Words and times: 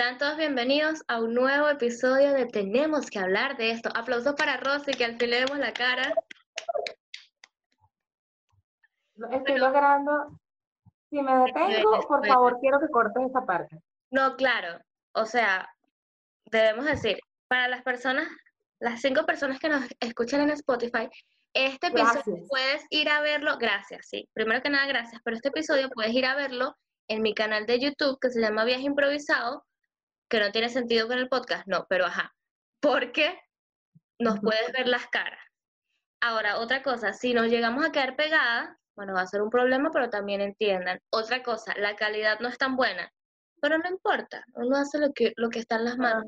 Sean 0.00 0.16
todos 0.16 0.38
bienvenidos 0.38 1.04
a 1.08 1.20
un 1.20 1.34
nuevo 1.34 1.68
episodio 1.68 2.32
de 2.32 2.46
Tenemos 2.46 3.10
que 3.10 3.18
hablar 3.18 3.58
de 3.58 3.72
esto. 3.72 3.90
Aplausos 3.94 4.34
para 4.34 4.56
Rosy, 4.56 4.92
que 4.92 5.04
al 5.04 5.18
fin 5.18 5.28
le 5.28 5.44
vemos 5.44 5.58
la 5.58 5.74
cara. 5.74 6.14
Estoy 9.30 9.58
logrando. 9.58 10.40
Si 11.10 11.20
me 11.20 11.30
detengo, 11.40 12.00
por 12.08 12.26
favor, 12.26 12.58
quiero 12.62 12.80
que 12.80 12.88
cortes 12.88 13.24
esa 13.28 13.44
parte. 13.44 13.76
No, 14.10 14.36
claro. 14.36 14.80
O 15.12 15.26
sea, 15.26 15.68
debemos 16.46 16.86
decir, 16.86 17.18
para 17.46 17.68
las 17.68 17.82
personas, 17.82 18.26
las 18.78 19.02
cinco 19.02 19.26
personas 19.26 19.60
que 19.60 19.68
nos 19.68 19.84
escuchan 20.00 20.40
en 20.40 20.50
Spotify, 20.52 21.10
este 21.52 21.88
episodio 21.88 22.46
puedes 22.48 22.86
ir 22.88 23.10
a 23.10 23.20
verlo, 23.20 23.58
gracias, 23.58 24.08
sí. 24.08 24.26
Primero 24.32 24.62
que 24.62 24.70
nada, 24.70 24.86
gracias, 24.86 25.20
pero 25.22 25.36
este 25.36 25.50
episodio 25.50 25.90
puedes 25.90 26.14
ir 26.14 26.24
a 26.24 26.36
verlo 26.36 26.74
en 27.08 27.20
mi 27.20 27.34
canal 27.34 27.66
de 27.66 27.80
YouTube 27.80 28.18
que 28.18 28.30
se 28.30 28.40
llama 28.40 28.64
Viaje 28.64 28.84
Improvisado, 28.84 29.66
que 30.30 30.40
no 30.40 30.52
tiene 30.52 30.68
sentido 30.68 31.08
con 31.08 31.18
el 31.18 31.28
podcast, 31.28 31.66
no, 31.66 31.86
pero 31.88 32.06
ajá, 32.06 32.32
porque 32.80 33.38
nos 34.18 34.38
puedes 34.40 34.72
ver 34.72 34.86
las 34.86 35.06
caras. 35.08 35.40
Ahora, 36.22 36.60
otra 36.60 36.82
cosa, 36.82 37.12
si 37.12 37.34
nos 37.34 37.48
llegamos 37.48 37.84
a 37.84 37.90
quedar 37.90 38.14
pegadas, 38.14 38.70
bueno, 38.94 39.12
va 39.14 39.22
a 39.22 39.26
ser 39.26 39.42
un 39.42 39.50
problema, 39.50 39.90
pero 39.90 40.08
también 40.08 40.40
entiendan. 40.40 41.00
Otra 41.10 41.42
cosa, 41.42 41.74
la 41.76 41.96
calidad 41.96 42.38
no 42.38 42.48
es 42.48 42.58
tan 42.58 42.76
buena, 42.76 43.10
pero 43.60 43.76
no 43.78 43.88
importa, 43.88 44.44
uno 44.54 44.76
hace 44.76 44.98
lo 44.98 45.12
que, 45.12 45.32
lo 45.36 45.50
que 45.50 45.58
está 45.58 45.76
en 45.76 45.84
las 45.86 45.98
manos. 45.98 46.24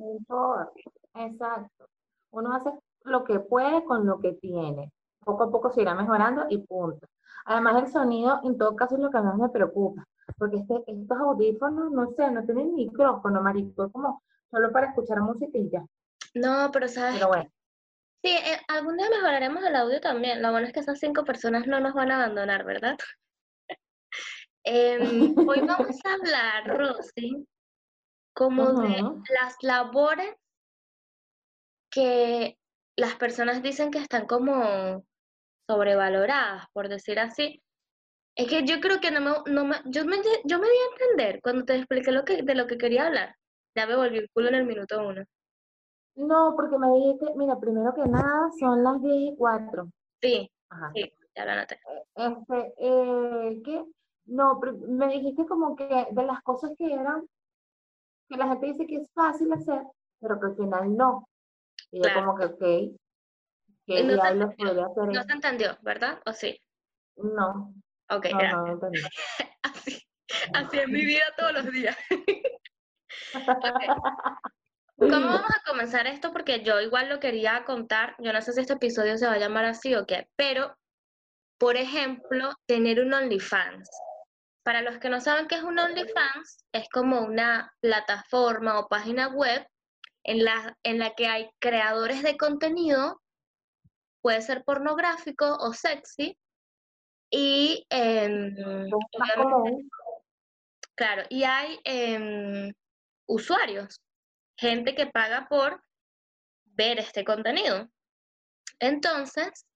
Exacto. 1.14 1.86
Uno 2.32 2.54
hace 2.56 2.70
lo 3.04 3.22
que 3.22 3.38
puede 3.38 3.84
con 3.84 4.04
lo 4.06 4.18
que 4.18 4.32
tiene. 4.32 4.90
Poco 5.24 5.44
a 5.44 5.50
poco 5.50 5.70
se 5.70 5.82
irá 5.82 5.94
mejorando 5.94 6.46
y 6.48 6.58
punto. 6.58 7.06
Además, 7.44 7.84
el 7.84 7.92
sonido, 7.92 8.40
en 8.42 8.58
todo 8.58 8.74
caso, 8.74 8.96
es 8.96 9.00
lo 9.00 9.10
que 9.10 9.20
más 9.20 9.36
me 9.36 9.48
preocupa 9.50 10.04
porque 10.38 10.56
este, 10.56 10.74
estos 10.86 11.18
audífonos, 11.18 11.92
no 11.92 12.12
sé, 12.14 12.30
no 12.30 12.44
tienen 12.44 12.74
micrófono, 12.74 13.42
marico, 13.42 13.86
es 13.86 13.92
como 13.92 14.22
solo 14.50 14.72
para 14.72 14.88
escuchar 14.88 15.20
música 15.20 15.58
y 15.58 15.70
ya. 15.70 15.84
No, 16.34 16.70
pero 16.72 16.88
sabes. 16.88 17.14
Pero 17.14 17.28
bueno. 17.28 17.50
Sí, 18.22 18.30
eh, 18.30 18.60
algún 18.68 18.96
día 18.96 19.10
mejoraremos 19.10 19.64
el 19.64 19.74
audio 19.74 20.00
también. 20.00 20.42
Lo 20.42 20.52
bueno 20.52 20.66
es 20.66 20.72
que 20.72 20.80
esas 20.80 20.98
cinco 20.98 21.24
personas 21.24 21.66
no 21.66 21.80
nos 21.80 21.94
van 21.94 22.10
a 22.12 22.16
abandonar, 22.16 22.64
¿verdad? 22.64 22.96
Em, 24.64 25.34
hoy 25.36 25.60
vamos 25.62 25.98
a 26.04 26.12
hablar, 26.12 26.78
Rosy, 26.78 27.48
como 28.32 28.80
de 28.80 29.02
las 29.34 29.56
labores 29.62 30.36
que 31.90 32.56
las 32.96 33.16
personas 33.16 33.60
dicen 33.60 33.90
que 33.90 33.98
están 33.98 34.26
como 34.26 35.04
sobrevaloradas, 35.68 36.66
por 36.72 36.88
decir 36.88 37.18
así, 37.18 37.60
es 38.34 38.48
que 38.48 38.64
yo 38.64 38.80
creo 38.80 39.00
que 39.00 39.10
no 39.10 39.20
me, 39.20 39.52
no 39.52 39.64
me, 39.64 39.76
yo 39.86 40.04
me, 40.04 40.16
yo 40.44 40.58
me 40.58 40.66
di 40.66 40.76
a 40.76 40.92
entender 40.92 41.40
cuando 41.42 41.64
te 41.64 41.76
expliqué 41.76 42.12
lo 42.12 42.24
que, 42.24 42.42
de 42.42 42.54
lo 42.54 42.66
que 42.66 42.78
quería 42.78 43.06
hablar. 43.06 43.36
Ya 43.74 43.86
me 43.86 43.96
volví 43.96 44.18
el 44.18 44.30
culo 44.30 44.48
en 44.48 44.54
el 44.54 44.66
minuto 44.66 45.06
uno. 45.06 45.24
No, 46.14 46.54
porque 46.56 46.78
me 46.78 46.90
dijiste, 46.92 47.26
mira, 47.36 47.58
primero 47.58 47.94
que 47.94 48.04
nada, 48.04 48.50
son 48.58 48.82
las 48.82 49.00
10 49.02 49.32
y 49.32 49.36
4. 49.36 49.90
Sí, 50.20 50.50
sí, 50.94 51.12
ya 51.34 51.44
lo 51.44 51.50
anoté. 51.52 51.80
Este, 52.14 52.74
eh, 52.78 53.62
¿qué? 53.64 53.84
No, 54.26 54.60
me 54.88 55.08
dijiste 55.08 55.46
como 55.46 55.74
que 55.74 56.06
de 56.10 56.24
las 56.24 56.42
cosas 56.42 56.72
que 56.78 56.92
eran, 56.92 57.26
que 58.28 58.36
la 58.36 58.48
gente 58.48 58.66
dice 58.66 58.86
que 58.86 58.96
es 58.96 59.10
fácil 59.12 59.52
hacer, 59.52 59.82
pero 60.20 60.38
que 60.38 60.46
al 60.46 60.56
final 60.56 60.96
no. 60.96 61.28
Y 61.90 62.02
yo 62.02 62.14
como 62.14 62.36
que, 62.36 62.44
ok, 62.44 62.58
que 63.86 64.04
no, 64.04 64.22
se 64.22 64.56
podría 64.56 64.86
hacer. 64.86 65.08
No 65.08 65.22
se 65.22 65.32
entendió, 65.32 65.76
¿verdad? 65.82 66.20
¿O 66.26 66.32
sí? 66.32 66.58
No. 67.16 67.74
Ok, 68.12 68.26
así, 69.62 70.02
así 70.54 70.78
es 70.78 70.88
mi 70.88 71.04
vida 71.04 71.24
todos 71.36 71.52
los 71.54 71.72
días. 71.72 71.96
¿Cómo 74.98 75.26
vamos 75.26 75.50
a 75.50 75.62
comenzar 75.66 76.06
esto? 76.06 76.32
Porque 76.32 76.62
yo 76.62 76.80
igual 76.80 77.08
lo 77.08 77.20
quería 77.20 77.64
contar, 77.64 78.14
yo 78.18 78.32
no 78.32 78.42
sé 78.42 78.52
si 78.52 78.60
este 78.60 78.74
episodio 78.74 79.16
se 79.16 79.26
va 79.26 79.32
a 79.32 79.38
llamar 79.38 79.64
así 79.64 79.94
o 79.94 80.06
qué, 80.06 80.28
pero, 80.36 80.76
por 81.58 81.76
ejemplo, 81.76 82.52
tener 82.66 83.00
un 83.00 83.12
OnlyFans. 83.12 83.90
Para 84.62 84.82
los 84.82 84.98
que 84.98 85.08
no 85.08 85.20
saben 85.20 85.48
qué 85.48 85.56
es 85.56 85.62
un 85.62 85.78
OnlyFans, 85.78 86.66
es 86.72 86.88
como 86.90 87.22
una 87.22 87.72
plataforma 87.80 88.78
o 88.78 88.88
página 88.88 89.28
web 89.28 89.66
en 90.24 90.44
la, 90.44 90.76
en 90.84 90.98
la 90.98 91.14
que 91.14 91.26
hay 91.26 91.50
creadores 91.58 92.22
de 92.22 92.36
contenido, 92.36 93.20
puede 94.20 94.40
ser 94.40 94.62
pornográfico 94.62 95.56
o 95.56 95.72
sexy, 95.72 96.38
y 97.34 97.86
em, 97.88 98.54
claro, 100.94 101.22
y 101.30 101.44
hay 101.44 101.80
em, 101.84 102.70
usuarios, 103.26 104.02
gente 104.58 104.94
que 104.94 105.06
paga 105.06 105.46
por 105.48 105.82
ver 106.66 106.98
este 106.98 107.24
contenido. 107.24 107.88
Entonces, 108.78 109.66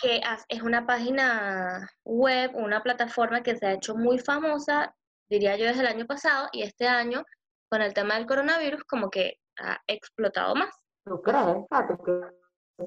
que 0.00 0.20
es 0.48 0.62
una 0.62 0.86
página 0.86 1.90
web, 2.04 2.52
una 2.54 2.84
plataforma 2.84 3.42
que 3.42 3.56
se 3.56 3.66
ha 3.66 3.72
hecho 3.72 3.96
muy 3.96 4.20
famosa, 4.20 4.94
diría 5.28 5.56
yo, 5.56 5.66
desde 5.66 5.80
el 5.80 5.88
año 5.88 6.06
pasado 6.06 6.48
y 6.52 6.62
este 6.62 6.86
año, 6.86 7.24
con 7.68 7.82
el 7.82 7.94
tema 7.94 8.14
del 8.14 8.26
coronavirus, 8.26 8.84
como 8.84 9.10
que 9.10 9.34
ha 9.58 9.76
explotado 9.88 10.54
más. 10.54 10.72
¿Tú 11.04 11.20
crees, 11.20 11.66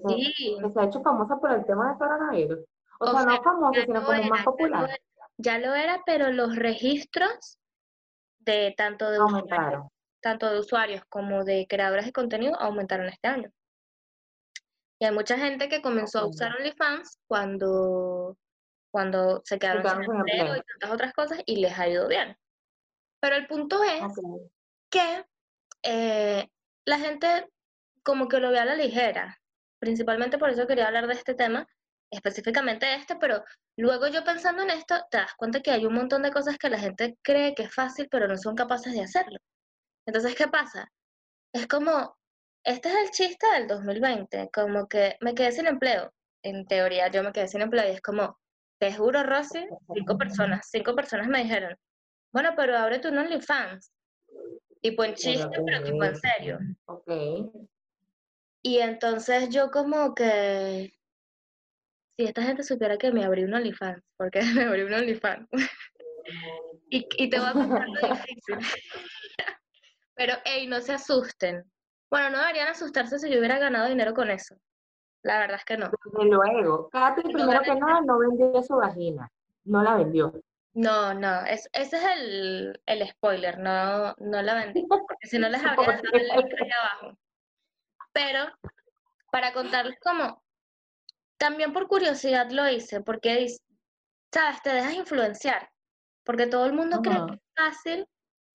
sí. 0.08 0.58
se 0.74 0.80
ha 0.80 0.86
hecho 0.86 1.02
famosa 1.02 1.36
por 1.38 1.52
el 1.52 1.66
tema 1.66 1.90
del 1.90 1.98
coronavirus? 1.98 2.66
O, 3.04 3.12
sea, 3.12 3.26
no 3.26 3.44
famoso, 3.44 3.82
sino 3.82 4.04
como 4.04 4.24
más 4.24 4.44
popular. 4.44 5.00
Ya 5.38 5.58
lo, 5.58 5.74
era, 5.74 6.02
pero 6.06 6.32
los 6.32 6.56
registros 6.56 7.58
de 8.40 8.74
tanto 8.78 9.10
de, 9.10 9.22
usuarios, 9.22 9.88
tanto 10.22 10.50
de 10.52 10.60
usuarios 10.60 11.04
como 11.10 11.44
de 11.44 11.66
creadores 11.68 12.06
de 12.06 12.12
contenido 12.12 12.56
aumentaron 12.60 13.08
este 13.08 13.28
año. 13.28 13.52
Y 15.00 15.06
hay 15.06 15.12
mucha 15.12 15.38
gente 15.38 15.70
que 15.70 15.82
comenzó 15.82 16.20
a 16.20 16.28
usar 16.28 16.56
OnlyFans 16.56 17.20
cuando, 17.28 18.38
cuando 18.92 19.42
se 19.44 19.60
quedaron 19.60 20.04
sin 20.04 20.16
empleo 20.16 20.56
y 20.56 20.62
tantas 20.62 20.92
otras 20.92 21.14
cosas 21.14 21.42
y 21.46 21.58
les 21.58 21.78
ha 21.78 21.90
ido 21.90 22.08
bien. 22.08 22.38
Pero 23.20 23.36
el 23.36 23.48
punto 23.48 23.84
es 23.84 24.04
que 24.90 25.26
eh, 25.84 26.48
la 26.86 27.00
gente 27.00 27.50
como 28.04 28.28
que 28.28 28.40
lo 28.40 28.52
ve 28.52 28.60
a 28.60 28.66
la 28.66 28.76
ligera. 28.76 29.40
Principalmente 29.80 30.38
por 30.38 30.50
eso 30.50 30.68
quería 30.68 30.88
hablar 30.88 31.08
de 31.08 31.14
este 31.14 31.34
tema, 31.34 31.68
específicamente 32.14 32.94
este, 32.96 33.16
pero 33.16 33.44
luego 33.78 34.08
yo 34.08 34.24
pensando 34.24 34.64
en 34.64 34.70
esto, 34.70 34.96
te 35.10 35.18
das 35.18 35.34
cuenta 35.36 35.62
que 35.62 35.72
hay 35.72 35.86
un 35.86 35.94
montón 35.94 36.22
de 36.22 36.32
cosas 36.32 36.58
que 36.58 36.70
la 36.70 36.80
gente 36.80 37.18
cree 37.22 37.56
que 37.56 37.64
es 37.64 37.74
fácil, 37.74 38.08
pero 38.10 38.28
no 38.28 38.38
son 38.38 38.56
capaces 38.56 38.94
de 38.94 39.02
hacerlo. 39.02 39.38
Entonces, 40.06 40.36
¿qué 40.36 40.48
pasa? 40.48 40.88
Es 41.54 41.68
como, 41.68 42.16
este 42.64 42.90
es 42.90 42.96
el 42.96 43.12
chiste 43.12 43.46
del 43.54 43.68
2020, 43.68 44.50
como 44.54 44.88
que 44.88 45.18
me 45.22 45.34
quedé 45.34 45.52
sin 45.52 45.68
empleo. 45.68 46.12
En 46.44 46.66
teoría, 46.66 47.10
yo 47.10 47.24
me 47.24 47.32
quedé 47.32 47.48
sin 47.48 47.62
empleo 47.62 47.88
y 47.88 47.92
es 47.92 48.02
como, 48.02 48.38
te 48.80 48.94
juro, 48.94 49.24
Rosy, 49.24 49.66
cinco 49.94 50.18
personas, 50.18 50.68
cinco 50.70 50.94
personas 50.94 51.28
me 51.28 51.44
dijeron, 51.44 51.76
bueno, 52.34 52.52
pero 52.56 52.78
abre 52.78 53.00
tu 53.00 53.10
OnlyFans. 53.10 53.92
Tipo 54.82 55.04
en 55.06 55.14
chiste, 55.14 55.58
pero 55.66 55.84
tipo 55.84 56.04
en 56.04 56.16
serio. 56.18 56.60
Ok. 56.86 57.08
Y 58.62 58.80
entonces 58.80 59.50
yo 59.50 59.72
como 59.72 60.14
que 60.14 60.94
si 62.18 62.26
esta 62.26 62.44
gente 62.44 62.64
supiera 62.64 62.98
que 62.98 63.12
me 63.12 63.26
abrí 63.26 63.44
un 63.44 63.54
OnlyFans, 63.54 64.04
porque 64.18 64.40
me 64.56 64.64
abrí 64.64 64.84
un 64.84 64.94
OnlyFans. 64.94 65.48
y, 66.90 67.08
y 67.18 67.30
te 67.30 67.40
voy 67.40 67.48
a 67.48 67.54
contar 67.54 67.88
lo 67.88 68.08
difícil. 68.16 68.58
Pero, 70.16 70.34
hey, 70.46 70.68
no 70.68 70.80
se 70.82 70.94
asusten. 70.94 71.64
Bueno, 72.10 72.30
no 72.30 72.40
deberían 72.40 72.68
asustarse 72.68 73.18
si 73.18 73.30
yo 73.32 73.40
hubiera 73.40 73.58
ganado 73.58 73.90
dinero 73.90 74.14
con 74.14 74.30
eso. 74.30 74.56
La 75.24 75.40
verdad 75.40 75.58
es 75.58 75.66
que 75.66 75.78
no. 75.78 75.90
Desde 75.90 76.30
luego. 76.30 76.90
Katy, 76.90 77.22
primero 77.24 77.62
que 77.62 77.76
nada, 77.76 78.02
no 78.02 78.20
vendió 78.20 78.62
su 78.62 78.76
vagina. 78.76 79.32
No 79.64 79.82
la 79.82 79.96
vendió. 79.96 80.34
No, 80.74 81.14
no, 81.14 81.42
es, 81.46 81.70
ese 81.72 81.98
es 81.98 82.04
el, 82.18 82.82
el 82.88 83.08
spoiler, 83.08 83.60
no, 83.60 84.16
no 84.18 84.42
la 84.42 84.56
vendí, 84.56 84.84
porque 84.88 85.28
si 85.28 85.38
no 85.38 85.48
les 85.48 85.64
habría 85.64 85.98
dejado 85.98 86.14
el 86.14 86.28
link 86.28 86.54
ahí 86.60 86.70
abajo. 86.72 87.18
Pero, 88.12 88.46
para 89.32 89.54
contarles 89.54 90.00
cómo 90.02 90.44
también 91.38 91.74
por 91.74 91.88
curiosidad 91.88 92.50
lo 92.52 92.68
hice, 92.70 93.02
porque, 93.02 93.48
sabes, 94.34 94.62
te 94.62 94.70
dejas 94.70 94.94
influenciar, 94.94 95.70
porque 96.24 96.48
todo 96.48 96.66
el 96.66 96.74
mundo 96.74 97.02
cree 97.02 97.26
que 97.28 97.34
es 97.34 97.42
fácil 97.56 98.08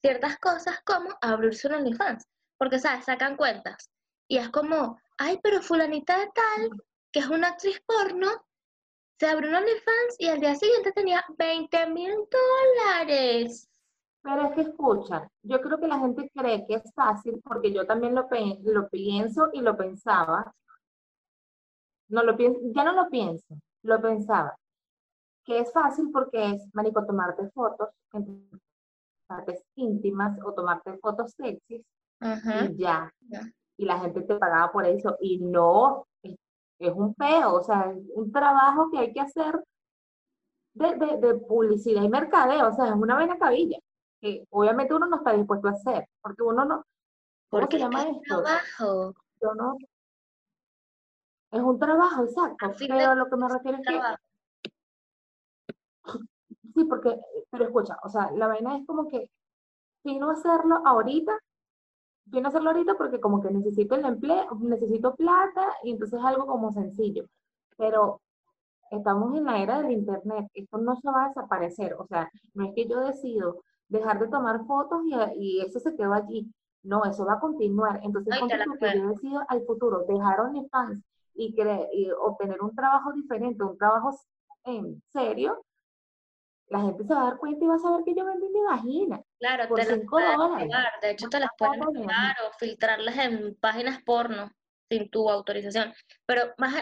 ciertas 0.03 0.39
cosas 0.39 0.81
como 0.85 1.11
abrirse 1.21 1.69
un 1.69 1.75
OnlyFans, 1.75 2.25
porque, 2.59 2.79
sabes, 2.79 3.05
sacan 3.05 3.37
cuentas. 3.37 3.91
Y 4.29 4.39
es 4.39 4.49
como, 4.51 4.99
ay, 5.19 5.39
pero 5.43 5.63
fulanita 5.63 6.19
de 6.19 6.31
tal, 6.35 6.71
que 7.13 7.21
es 7.21 7.29
una 7.29 7.49
actriz 7.49 7.81
porno, 7.87 8.29
se 9.19 9.27
abrió 9.27 9.51
un 9.51 9.57
OnlyFans 9.57 10.17
y 10.19 10.29
al 10.29 10.41
día 10.41 10.55
siguiente 10.55 10.93
tenía 10.93 11.25
20 11.37 11.87
mil 11.89 12.13
dólares. 12.31 13.69
Pero 14.23 14.49
es 14.49 14.55
que 14.55 14.61
escucha, 14.63 15.29
yo 15.43 15.61
creo 15.61 15.79
que 15.79 15.89
la 15.89 15.99
gente 15.99 16.31
cree 16.35 16.67
que 16.67 16.75
es 16.75 16.93
fácil 16.95 17.41
porque 17.43 17.73
yo 17.73 17.87
también 17.87 18.15
lo, 18.15 18.29
lo 18.63 18.89
pienso 18.89 19.49
y 19.53 19.61
lo 19.61 19.77
pensaba, 19.77 20.55
no 22.09 22.23
lo 22.23 22.37
pienso, 22.37 22.61
ya 22.75 22.85
no 22.85 22.93
lo 22.93 23.09
pienso, 23.09 23.55
lo 23.83 24.01
pensaba. 24.01 24.57
Que 25.45 25.61
es 25.61 25.73
fácil 25.73 26.11
porque 26.13 26.53
es, 26.53 26.75
marico, 26.75 27.05
tomarte 27.07 27.49
fotos 27.51 27.89
partes 29.27 29.63
íntimas 29.77 30.39
o 30.43 30.53
tomarte 30.53 30.97
fotos 30.99 31.33
sexys 31.33 31.85
y 32.21 32.77
ya. 32.77 33.13
Y 33.77 33.85
la 33.85 34.01
gente 34.01 34.23
te 34.23 34.35
pagaba 34.37 34.73
por 34.73 34.87
eso. 34.87 35.17
Y 35.21 35.39
no, 35.39 36.07
es, 36.79 36.93
un 36.93 37.15
peo, 37.15 37.55
o 37.55 37.63
sea, 37.63 37.93
es 37.93 37.99
un 38.15 38.33
trabajo 38.33 38.91
que 38.91 38.99
hay 38.99 39.13
que 39.13 39.21
hacer 39.21 39.63
de, 40.75 41.17
de, 41.19 41.35
publicidad 41.35 42.03
y 42.03 42.09
mercadeo, 42.09 42.69
o 42.69 42.73
sea, 42.73 42.87
es 42.87 42.95
una 42.95 43.17
buena 43.17 43.37
cabilla, 43.37 43.79
que 44.21 44.45
obviamente 44.51 44.95
uno 44.95 45.07
no 45.07 45.17
está 45.17 45.33
dispuesto 45.33 45.69
a 45.69 45.73
hacer, 45.73 46.07
porque 46.21 46.43
uno 46.43 46.65
no, 46.65 46.85
¿cómo 47.51 47.67
se 47.69 47.79
llama 47.79 48.03
esto? 48.05 48.43
Trabajo. 48.43 49.15
Yo 49.41 49.55
no, 49.55 49.77
es 51.51 51.63
un 51.63 51.79
trabajo, 51.79 52.25
exacto, 52.25 52.73
pero 52.79 53.15
lo 53.15 53.27
que 53.29 53.37
me 53.37 53.49
refiero 53.49 53.79
es 53.79 53.87
que 53.87 54.01
Sí, 56.75 56.85
porque, 56.85 57.19
pero 57.51 57.65
escucha, 57.65 57.99
o 58.03 58.09
sea, 58.09 58.31
la 58.33 58.47
vaina 58.47 58.77
es 58.77 58.87
como 58.87 59.09
que 59.09 59.31
no 60.05 60.31
hacerlo 60.31 60.81
ahorita, 60.85 61.37
no 62.27 62.49
hacerlo 62.49 62.71
ahorita 62.71 62.95
porque 62.97 63.21
como 63.21 63.43
que 63.43 63.51
necesito 63.51 63.95
el 63.95 64.05
empleo, 64.05 64.47
necesito 64.61 65.15
plata 65.15 65.67
y 65.83 65.93
entonces 65.93 66.19
es 66.19 66.25
algo 66.25 66.47
como 66.47 66.73
sencillo. 66.73 67.25
Pero 67.77 68.21
estamos 68.91 69.37
en 69.37 69.45
la 69.45 69.59
era 69.63 69.83
del 69.83 69.93
internet, 69.93 70.47
esto 70.55 70.79
no 70.79 70.97
se 70.97 71.11
va 71.11 71.25
a 71.25 71.29
desaparecer, 71.29 71.95
o 71.95 72.07
sea, 72.07 72.31
no 72.55 72.67
es 72.67 72.75
que 72.75 72.87
yo 72.87 73.01
decido 73.01 73.63
dejar 73.89 74.19
de 74.21 74.29
tomar 74.29 74.65
fotos 74.67 75.01
y, 75.07 75.15
y 75.37 75.61
eso 75.61 75.81
se 75.81 75.97
quedó 75.97 76.13
allí. 76.13 76.53
No, 76.83 77.05
eso 77.05 77.27
va 77.27 77.35
a 77.35 77.41
continuar. 77.41 78.01
Entonces, 78.03 78.39
cuando 78.39 78.57
yo 78.95 79.09
decido 79.09 79.43
al 79.49 79.63
futuro 79.67 80.05
dejar 80.07 80.41
OnlyFans 80.41 81.03
y, 81.39 81.55
y 81.93 82.11
obtener 82.11 82.61
un 82.61 82.75
trabajo 82.75 83.13
diferente, 83.13 83.63
un 83.63 83.79
trabajo 83.79 84.11
en 84.65 85.03
serio, 85.13 85.65
la 86.69 86.81
gente 86.81 87.05
se 87.05 87.15
va 87.15 87.23
a 87.23 87.25
dar 87.25 87.39
cuenta 87.39 87.65
y 87.65 87.69
va 87.69 87.77
a 87.77 87.79
saber 87.79 88.05
que 88.05 88.15
yo 88.15 88.25
vendí 88.25 88.49
mi 88.49 88.63
vagina. 88.63 89.23
Claro, 89.39 89.75
te 89.75 89.85
las 89.85 90.01
puedes 90.09 90.39
de 91.01 91.11
hecho 91.11 91.29
te 91.29 91.41
las 91.41 91.51
puedes 91.57 91.81
grabar 91.81 92.37
o 92.47 92.53
filtrarlas 92.59 93.17
en 93.17 93.57
páginas 93.61 94.03
porno 94.03 94.51
sin 94.91 95.11
tu 95.11 95.31
autorización. 95.31 95.95
Pero 96.27 96.53
más 96.59 96.75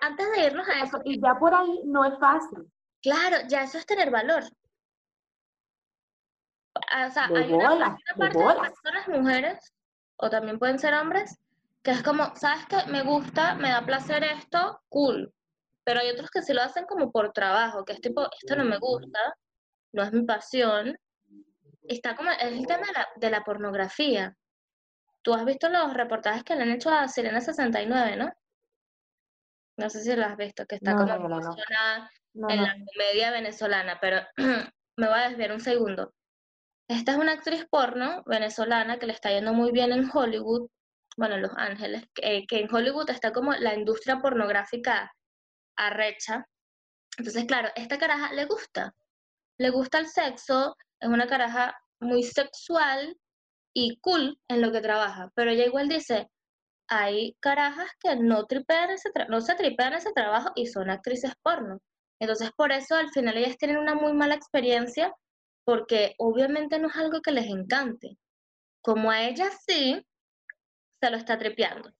antes, 0.00 0.32
de 0.32 0.46
irnos 0.46 0.68
a 0.68 0.82
eso. 0.82 1.00
Y 1.04 1.20
ya 1.20 1.38
por 1.38 1.54
ahí 1.54 1.82
no 1.84 2.04
es 2.04 2.18
fácil. 2.18 2.70
Claro, 3.02 3.36
ya 3.48 3.62
eso 3.62 3.78
es 3.78 3.86
tener 3.86 4.10
valor. 4.10 4.42
O 6.74 7.10
sea, 7.10 7.26
hay 7.26 7.52
una, 7.52 7.68
parte 7.78 8.02
de 8.14 8.30
personas, 8.30 9.08
mujeres, 9.08 9.72
o 10.16 10.30
también 10.30 10.58
pueden 10.58 10.78
ser 10.78 10.94
hombres, 10.94 11.38
que 11.88 11.94
es 11.94 12.02
como, 12.02 12.34
¿sabes 12.36 12.66
qué? 12.66 12.90
Me 12.90 13.02
gusta, 13.02 13.54
me 13.54 13.70
da 13.70 13.84
placer 13.84 14.22
esto, 14.22 14.80
cool 14.88 15.32
pero 15.88 16.00
hay 16.00 16.10
otros 16.10 16.30
que 16.30 16.42
sí 16.42 16.52
lo 16.52 16.60
hacen 16.60 16.84
como 16.84 17.10
por 17.10 17.32
trabajo, 17.32 17.82
que 17.82 17.94
es 17.94 18.00
tipo, 18.02 18.28
esto 18.42 18.56
no 18.56 18.64
me 18.64 18.76
gusta, 18.76 19.18
no 19.94 20.02
es 20.02 20.12
mi 20.12 20.22
pasión. 20.22 20.98
Está 21.84 22.14
como, 22.14 22.30
es 22.30 22.42
el 22.42 22.66
tema 22.66 22.88
de 23.16 23.30
la, 23.30 23.42
pornografía. 23.42 24.36
Tú 25.22 25.32
has 25.32 25.46
visto 25.46 25.70
los 25.70 25.94
reportajes 25.94 26.44
que 26.44 26.56
le 26.56 26.64
han 26.64 26.72
hecho 26.72 26.90
a 26.90 27.08
Sirena 27.08 27.40
69, 27.40 28.16
¿no? 28.16 28.30
No 29.78 29.88
sé 29.88 30.02
si 30.02 30.14
lo 30.14 30.26
has 30.26 30.36
visto, 30.36 30.66
que 30.66 30.74
está 30.74 30.92
como 30.94 31.10
en 32.50 32.62
la 32.62 32.76
comedia 32.92 33.30
venezolana, 33.30 33.98
pero 33.98 34.20
me 34.98 35.08
voy 35.08 35.18
a 35.18 35.30
desviar 35.30 35.52
un 35.52 35.60
segundo. 35.60 36.12
Esta 36.86 37.12
es 37.12 37.16
una 37.16 37.32
actriz 37.32 37.64
porno 37.64 38.24
venezolana 38.26 38.98
que 38.98 39.06
le 39.06 39.14
está 39.14 39.30
yendo 39.30 39.54
muy 39.54 39.72
bien 39.72 39.92
en 39.92 40.06
Hollywood, 40.12 40.68
bueno, 41.18 41.34
en 41.34 41.42
Los 41.42 41.52
Ángeles, 41.56 42.04
que, 42.14 42.46
en 42.48 42.72
Hollywood 42.72 43.10
está 43.10 43.32
como 43.32 43.52
la 43.54 43.74
industria 43.74 44.20
pornográfica 44.20 45.12
arrecha. 45.76 46.46
Entonces, 47.18 47.44
claro, 47.46 47.70
esta 47.74 47.98
caraja 47.98 48.32
le 48.32 48.44
gusta. 48.46 48.94
Le 49.58 49.70
gusta 49.70 49.98
el 49.98 50.06
sexo, 50.06 50.76
es 51.00 51.08
una 51.08 51.26
caraja 51.26 51.76
muy 52.00 52.22
sexual 52.22 53.16
y 53.74 53.98
cool 54.00 54.38
en 54.48 54.62
lo 54.62 54.70
que 54.70 54.80
trabaja. 54.80 55.30
Pero 55.34 55.50
ella 55.50 55.66
igual 55.66 55.88
dice, 55.88 56.28
hay 56.88 57.36
carajas 57.40 57.90
que 58.00 58.14
no, 58.14 58.46
tripean 58.46 58.90
ese 58.90 59.10
no 59.28 59.40
se 59.40 59.56
tripean 59.56 59.94
ese 59.94 60.12
trabajo 60.12 60.52
y 60.54 60.66
son 60.66 60.88
actrices 60.88 61.32
porno. 61.42 61.80
Entonces, 62.20 62.52
por 62.56 62.70
eso 62.70 62.94
al 62.94 63.10
final 63.10 63.36
ellas 63.36 63.56
tienen 63.58 63.78
una 63.78 63.96
muy 63.96 64.12
mala 64.12 64.36
experiencia 64.36 65.12
porque 65.64 66.14
obviamente 66.18 66.78
no 66.78 66.88
es 66.88 66.96
algo 66.96 67.20
que 67.22 67.32
les 67.32 67.46
encante. 67.46 68.16
Como 68.82 69.10
a 69.10 69.24
ella 69.24 69.50
sí, 69.66 70.00
se 71.00 71.10
lo 71.10 71.16
está 71.16 71.38
tripeando. 71.38 71.92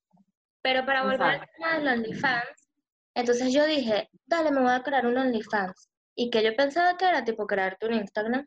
Pero 0.62 0.84
para 0.84 1.02
volver 1.02 1.22
al 1.22 1.48
tema 1.56 1.78
de 1.78 1.84
los 1.84 1.92
OnlyFans, 1.94 2.68
entonces 3.14 3.52
yo 3.52 3.64
dije, 3.66 4.10
dale, 4.26 4.50
me 4.50 4.60
voy 4.60 4.72
a 4.72 4.82
crear 4.82 5.06
un 5.06 5.16
OnlyFans. 5.16 5.88
Y 6.14 6.30
que 6.30 6.42
yo 6.42 6.54
pensaba 6.56 6.96
que 6.96 7.08
era 7.08 7.24
tipo 7.24 7.46
crearte 7.46 7.86
un 7.86 7.94
Instagram, 7.94 8.46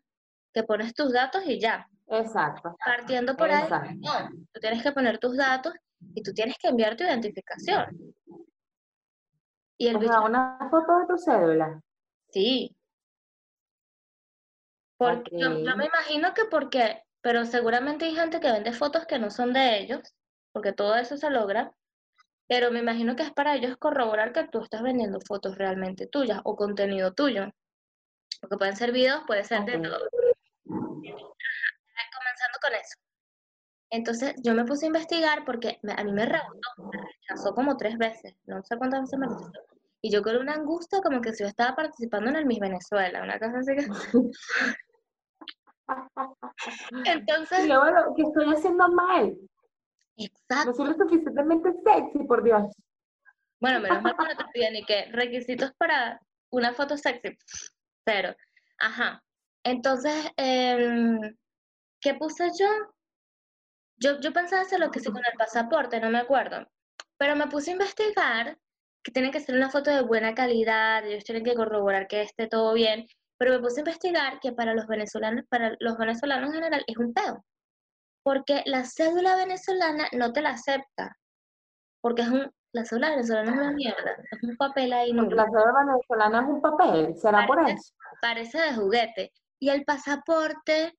que 0.53 0.63
pones 0.63 0.93
tus 0.93 1.13
datos 1.13 1.43
y 1.45 1.59
ya. 1.59 1.87
Exacto. 2.07 2.75
Partiendo 2.85 3.37
por 3.37 3.49
ahí, 3.49 3.69
no, 3.99 4.29
tú 4.51 4.59
tienes 4.59 4.83
que 4.83 4.91
poner 4.91 5.17
tus 5.17 5.37
datos 5.37 5.73
y 6.13 6.21
tú 6.21 6.33
tienes 6.33 6.57
que 6.57 6.67
enviar 6.67 6.97
tu 6.97 7.03
identificación. 7.03 8.13
Y 9.77 9.87
el 9.87 9.95
o 9.95 10.25
una 10.25 10.57
foto 10.69 10.99
de 10.99 11.07
tu 11.07 11.17
cédula. 11.17 11.81
Sí. 12.29 12.75
Porque 14.97 15.31
yo, 15.39 15.57
yo, 15.59 15.77
me 15.77 15.85
imagino 15.85 16.33
que 16.33 16.45
porque, 16.45 17.03
pero 17.21 17.45
seguramente 17.45 18.05
hay 18.05 18.13
gente 18.13 18.39
que 18.39 18.51
vende 18.51 18.73
fotos 18.73 19.05
que 19.05 19.17
no 19.17 19.31
son 19.31 19.53
de 19.53 19.79
ellos, 19.79 20.13
porque 20.51 20.73
todo 20.73 20.95
eso 20.95 21.17
se 21.17 21.29
logra, 21.29 21.73
pero 22.47 22.71
me 22.71 22.79
imagino 22.79 23.15
que 23.15 23.23
es 23.23 23.31
para 23.31 23.55
ellos 23.55 23.77
corroborar 23.77 24.33
que 24.33 24.47
tú 24.47 24.61
estás 24.61 24.81
vendiendo 24.81 25.19
fotos 25.21 25.57
realmente 25.57 26.07
tuyas 26.07 26.41
o 26.43 26.55
contenido 26.55 27.13
tuyo. 27.13 27.51
Porque 28.41 28.57
pueden 28.57 28.75
ser 28.75 28.91
videos, 28.91 29.21
puede 29.25 29.43
ser 29.43 29.63
de 29.65 29.73
todo. 29.73 30.09
Comenzando 30.65 32.57
con 32.61 32.73
eso. 32.73 32.97
Entonces 33.89 34.35
yo 34.43 34.53
me 34.53 34.65
puse 34.65 34.85
a 34.85 34.87
investigar 34.87 35.45
porque 35.45 35.79
a 35.95 36.03
mí 36.03 36.11
me 36.11 36.25
rechazó, 36.25 36.51
me 36.77 37.01
rechazó 37.01 37.53
como 37.53 37.77
tres 37.77 37.97
veces, 37.97 38.35
no 38.45 38.63
sé 38.63 38.77
cuántas 38.77 39.01
veces 39.01 39.19
me 39.19 39.27
rechazó. 39.27 39.51
Y 40.01 40.11
yo 40.11 40.23
con 40.23 40.37
una 40.37 40.53
angustia 40.53 41.01
como 41.01 41.21
que 41.21 41.33
si 41.33 41.43
yo 41.43 41.47
estaba 41.47 41.75
participando 41.75 42.29
en 42.29 42.37
el 42.37 42.45
Miss 42.45 42.59
Venezuela, 42.59 43.21
una 43.21 43.37
cosa 43.37 43.59
así 43.59 43.75
que... 43.75 43.85
Entonces... 47.05 47.67
Yo, 47.67 47.81
bueno, 47.81 48.13
¿qué 48.15 48.23
estoy 48.23 48.53
haciendo 48.53 48.87
mal? 48.89 49.37
Exacto. 50.17 50.71
No 50.71 50.73
soy 50.73 50.87
lo 50.87 50.93
suficientemente 50.93 51.73
sexy, 51.83 52.19
por 52.25 52.43
Dios. 52.43 52.71
Bueno, 53.59 53.79
menos 53.79 54.01
mal 54.01 54.15
que 54.17 54.23
no 54.23 54.37
te 54.37 54.51
piden 54.53 54.73
ni 54.73 54.85
que 54.85 55.05
requisitos 55.11 55.71
para 55.77 56.19
una 56.51 56.73
foto 56.73 56.97
sexy. 56.97 57.37
Pero, 58.03 58.35
ajá. 58.79 59.23
Entonces, 59.63 60.27
em, 60.37 61.19
¿qué 62.01 62.15
puse 62.15 62.49
yo? 62.59 62.67
Yo, 63.97 64.19
yo 64.19 64.33
pensaba 64.33 64.63
hacer 64.63 64.79
lo 64.79 64.89
que 64.89 64.99
hice 64.99 65.11
con 65.11 65.21
el 65.23 65.37
pasaporte, 65.37 65.99
no 65.99 66.09
me 66.09 66.17
acuerdo. 66.17 66.67
Pero 67.17 67.35
me 67.35 67.47
puse 67.47 67.69
a 67.69 67.73
investigar 67.73 68.57
que 69.03 69.11
tiene 69.11 69.31
que 69.31 69.39
ser 69.39 69.55
una 69.55 69.69
foto 69.69 69.91
de 69.91 70.01
buena 70.01 70.33
calidad, 70.33 71.05
ellos 71.05 71.23
tienen 71.23 71.43
que 71.43 71.55
corroborar 71.55 72.07
que 72.07 72.23
esté 72.23 72.47
todo 72.47 72.73
bien. 72.73 73.07
Pero 73.37 73.51
me 73.51 73.59
puse 73.59 73.79
a 73.79 73.81
investigar 73.81 74.39
que 74.39 74.51
para 74.51 74.73
los 74.73 74.87
venezolanos, 74.87 75.45
para 75.49 75.75
los 75.79 75.97
venezolanos 75.97 76.49
en 76.49 76.55
general, 76.55 76.83
es 76.87 76.97
un 76.97 77.13
pedo 77.13 77.43
porque 78.23 78.63
la 78.65 78.83
cédula 78.85 79.35
venezolana 79.35 80.07
no 80.13 80.31
te 80.33 80.41
la 80.41 80.51
acepta, 80.51 81.17
porque 82.01 82.23
es 82.23 82.29
un, 82.29 82.51
la 82.73 82.85
cédula 82.85 83.11
venezolana 83.11 83.51
es 83.51 83.57
una 83.57 83.71
mierda, 83.71 84.15
es 84.31 84.43
un 84.43 84.57
papel 84.57 84.93
ahí. 84.93 85.13
No 85.13 85.23
la 85.23 85.45
cédula 85.45 85.73
venezolana 85.85 86.41
es 86.41 86.47
un 86.47 86.61
papel, 86.61 87.17
¿será 87.17 87.47
por 87.47 87.69
eso? 87.69 87.93
Parece 88.21 88.59
de 88.59 88.73
juguete. 88.73 89.31
Y 89.59 89.69
el 89.69 89.83
pasaporte, 89.85 90.93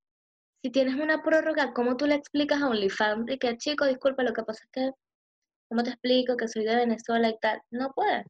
si 0.62 0.70
tienes 0.70 0.94
una 0.94 1.22
prórroga, 1.22 1.72
¿cómo 1.72 1.96
tú 1.96 2.06
le 2.06 2.14
explicas 2.14 2.62
a 2.62 2.68
OnlyFans? 2.68 3.30
Y 3.30 3.38
que, 3.38 3.56
chico, 3.56 3.86
disculpa, 3.86 4.22
lo 4.22 4.32
que 4.32 4.42
pasa 4.42 4.64
es 4.64 4.70
que, 4.70 4.90
¿cómo 5.68 5.82
te 5.82 5.90
explico 5.90 6.36
que 6.36 6.48
soy 6.48 6.64
de 6.64 6.76
Venezuela 6.76 7.28
y 7.28 7.38
tal? 7.40 7.60
No 7.70 7.90
puedes. 7.92 8.26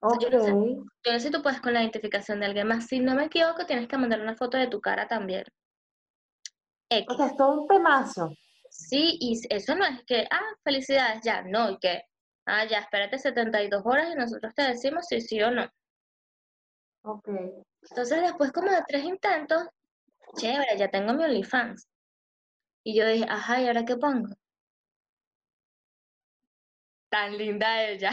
Okay. 0.00 0.30
yo, 0.30 0.38
no 0.38 0.84
sé, 1.04 1.20
si 1.20 1.30
tú 1.30 1.42
puedes 1.42 1.60
con 1.60 1.74
la 1.74 1.80
identificación 1.80 2.40
de 2.40 2.46
alguien 2.46 2.68
más. 2.68 2.86
Si 2.86 3.00
no 3.00 3.14
me 3.14 3.24
equivoco, 3.24 3.66
tienes 3.66 3.88
que 3.88 3.98
mandar 3.98 4.20
una 4.20 4.36
foto 4.36 4.56
de 4.56 4.68
tu 4.68 4.80
cara 4.80 5.08
también. 5.08 5.44
O 6.90 7.14
sea, 7.14 7.26
es 7.26 7.36
todo 7.36 7.62
un 7.62 7.68
temazo. 7.68 8.32
Sí, 8.70 9.18
y 9.20 9.38
eso 9.50 9.74
no 9.74 9.84
es 9.84 10.02
que, 10.06 10.26
ah, 10.30 10.54
felicidades, 10.64 11.20
ya, 11.22 11.42
no, 11.42 11.70
y 11.70 11.78
que, 11.78 12.02
ah, 12.46 12.64
ya, 12.64 12.78
espérate 12.80 13.18
72 13.18 13.82
horas 13.84 14.10
y 14.12 14.16
nosotros 14.16 14.54
te 14.54 14.62
decimos 14.62 15.06
si 15.06 15.20
sí 15.20 15.42
o 15.42 15.50
no. 15.50 15.68
Ok. 17.02 17.28
Entonces, 17.90 18.22
después 18.22 18.52
como 18.52 18.70
de 18.70 18.82
tres 18.86 19.04
intentos, 19.04 19.64
chévere, 20.36 20.78
ya 20.78 20.88
tengo 20.88 21.12
mi 21.14 21.24
OnlyFans. 21.24 21.88
Y 22.84 22.96
yo 22.96 23.06
dije, 23.06 23.26
ajá, 23.28 23.60
¿y 23.60 23.66
ahora 23.66 23.84
qué 23.84 23.96
pongo? 23.96 24.34
Tan 27.10 27.36
linda 27.36 27.84
ella. 27.84 28.12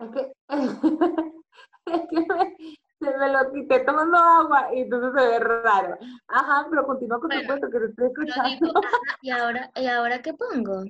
Es 0.00 0.10
que 0.10 0.32
se 2.98 3.16
me 3.18 3.28
lo 3.30 3.52
quité 3.52 3.80
tomando 3.80 4.16
agua 4.16 4.74
y 4.74 4.80
entonces 4.80 5.12
se 5.20 5.28
ve 5.28 5.38
raro. 5.38 5.98
Ajá, 6.28 6.66
pero 6.70 6.86
continúa 6.86 7.20
con 7.20 7.30
tu 7.30 7.46
cuento 7.46 7.70
que 7.70 7.78
te 7.78 7.86
estoy 7.86 8.06
escuchando. 8.06 8.72
¿y, 9.20 9.30
ahora, 9.30 9.70
¿Y 9.74 9.86
ahora 9.86 10.22
qué 10.22 10.34
pongo? 10.34 10.84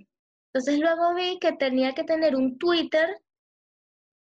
Entonces 0.53 0.79
luego 0.79 1.15
vi 1.15 1.39
que 1.39 1.53
tenía 1.53 1.95
que 1.95 2.05
tener 2.05 2.37
un 2.37 2.59
Twitter 2.59 3.21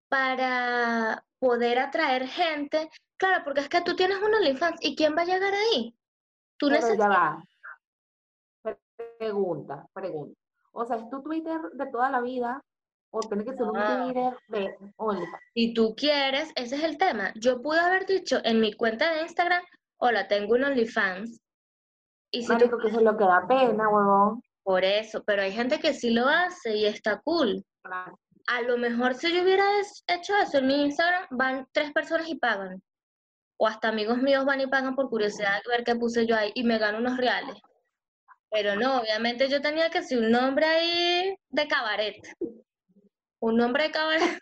para 0.10 1.26
poder 1.40 1.80
atraer 1.80 2.28
gente. 2.28 2.90
Claro, 3.18 3.44
porque 3.44 3.62
es 3.62 3.70
que 3.70 3.82
tú 3.82 3.96
tienes 3.96 4.18
un 4.22 4.34
OnlyFans 4.34 4.78
y 4.82 4.96
¿quién 4.96 5.16
va 5.16 5.22
a 5.22 5.26
llegar 5.26 5.54
ahí? 5.54 5.96
Tú 6.58 6.70
necesitas... 6.70 7.00
ya 7.00 7.08
va. 7.08 7.44
Pregunta, 9.18 9.88
pregunta. 9.94 10.40
O 10.72 10.86
sea, 10.86 10.98
¿es 10.98 11.10
tu 11.10 11.22
Twitter 11.22 11.60
de 11.74 11.86
toda 11.88 12.10
la 12.10 12.22
vida 12.22 12.64
o 13.12 13.20
tiene 13.20 13.44
que 13.44 13.54
ser 13.54 13.64
un 13.64 13.74
Twitter 13.74 14.34
de 14.48 14.78
Si 15.54 15.74
tú 15.74 15.94
quieres, 15.96 16.52
ese 16.56 16.78
es 16.78 16.84
el 16.84 16.98
tema. 16.98 17.32
Yo 17.36 17.62
pude 17.62 17.80
haber 17.80 18.06
dicho 18.06 18.40
en 18.44 18.62
mi 18.62 18.74
cuenta 18.74 19.14
de 19.14 19.22
Instagram, 19.22 19.64
hola, 19.98 20.28
tengo 20.28 20.56
un 20.56 20.64
OnlyFans. 20.64 21.40
Y 22.32 22.44
si 22.44 22.54
Marico, 22.54 22.78
que 22.78 22.88
eso 22.88 23.00
es 23.00 23.04
lo 23.04 23.18
que 23.18 23.26
da 23.26 23.46
pena, 23.48 23.90
huevón. 23.90 24.42
Por 24.64 24.86
eso, 24.86 25.24
pero 25.26 25.42
hay 25.42 25.52
gente 25.52 25.80
que 25.80 25.94
sí 25.94 26.12
lo 26.12 26.28
hace 26.28 26.78
y 26.78 26.86
está 26.86 27.20
cool. 27.22 27.64
A 28.48 28.62
lo 28.62 28.78
mejor 28.78 29.16
si 29.16 29.34
yo 29.34 29.44
hubiera 29.44 29.66
hecho 30.08 30.34
eso 30.38 30.60
en 30.60 30.68
mi 30.68 30.84
Instagram, 30.84 31.26
van 31.32 31.68
tres 31.74 31.92
personas 31.92 32.30
y 32.30 32.36
pagan. 32.36 32.82
O 33.58 33.68
hasta 33.68 33.90
amigos 33.90 34.18
míos 34.20 34.46
van 34.46 34.62
y 34.62 34.68
pagan 34.68 34.96
por 34.96 35.10
curiosidad 35.10 35.62
de 35.64 35.70
ver 35.70 35.84
qué 35.84 35.96
puse 35.96 36.26
yo 36.26 36.36
ahí 36.36 36.52
y 36.56 36.64
me 36.64 36.78
gano 36.78 37.00
unos 37.00 37.18
reales. 37.18 37.58
Pero 38.50 38.76
no, 38.76 39.02
obviamente 39.02 39.50
yo 39.50 39.62
tenía 39.62 39.90
que 39.90 40.04
ser 40.04 40.20
un 40.20 40.32
nombre 40.32 40.66
ahí 40.66 41.36
de 41.50 41.68
cabaret. 41.68 42.16
Un 43.42 43.58
nombre 43.58 43.84
de 43.86 43.92
cabaret. 43.92 44.40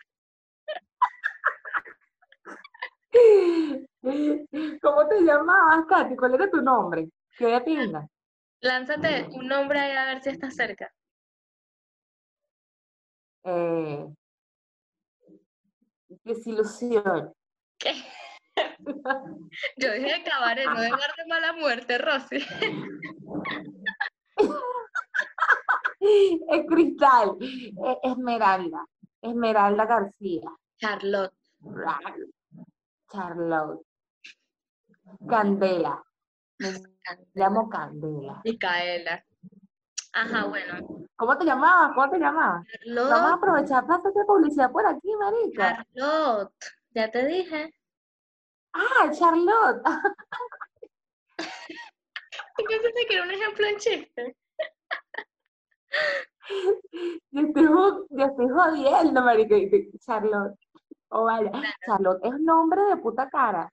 ¿Cómo 4.82 5.08
te 5.08 5.22
llamabas, 5.22 5.86
Katy? 5.86 6.16
¿Cuál 6.16 6.34
era 6.34 6.50
tu 6.50 6.60
nombre? 6.60 7.08
¿Qué 7.36 7.46
de 7.46 7.60
pinga? 7.62 8.06
Lánzate 8.60 9.26
un 9.32 9.48
nombre 9.48 9.80
ahí 9.80 9.96
a 9.96 10.04
ver 10.04 10.22
si 10.22 10.28
está 10.28 10.50
cerca. 10.50 10.92
Eh, 13.44 14.06
desilusión. 16.24 17.32
¿Qué? 17.78 17.94
Yo 19.78 19.92
dije 19.92 20.22
cabaret, 20.24 20.66
no 20.66 20.78
de 20.78 20.90
de 20.90 21.26
mala 21.26 21.54
muerte, 21.54 21.96
Rosy. 21.96 22.44
Es 26.00 26.66
cristal, 26.66 27.36
Esmeralda, 28.02 28.86
Esmeralda 29.20 29.84
García. 29.84 30.50
Charlotte. 30.78 31.34
Charlotte. 33.12 33.82
Candela. 35.28 36.02
Me 36.58 36.72
llamo 37.34 37.68
Candela. 37.68 38.40
Micaela. 38.44 39.24
Ajá, 40.12 40.46
bueno. 40.46 41.06
¿Cómo 41.16 41.36
te 41.36 41.44
llamabas? 41.44 41.92
¿Cómo 41.94 42.10
te 42.10 42.18
llamabas? 42.18 42.66
Charlotte. 42.66 43.10
Vamos 43.10 43.30
a 43.30 43.34
aprovechar 43.34 43.86
para 43.86 43.98
hacer 43.98 44.12
publicidad 44.26 44.72
por 44.72 44.86
aquí, 44.86 45.14
marica. 45.18 45.84
Charlotte. 45.94 46.54
Ya 46.90 47.10
te 47.10 47.26
dije. 47.26 47.74
Ah, 48.72 49.10
Charlotte. 49.12 49.82
¿Tú 52.56 52.64
pensaste 52.64 53.06
que 53.06 53.14
era 53.14 53.24
un 53.24 53.30
ejemplo 53.30 53.66
en 53.66 53.76
chiste? 53.76 54.36
Yo 57.30 57.40
estoy, 57.42 57.64
yo 57.64 58.24
estoy 58.24 58.48
jodiendo, 58.48 59.22
marica. 59.22 59.56
Charlotte. 60.00 60.58
O 61.10 61.24
vaya, 61.24 61.50
Charlotte 61.86 62.24
es 62.24 62.40
nombre 62.40 62.82
de 62.86 62.96
puta 62.96 63.28
cara. 63.28 63.72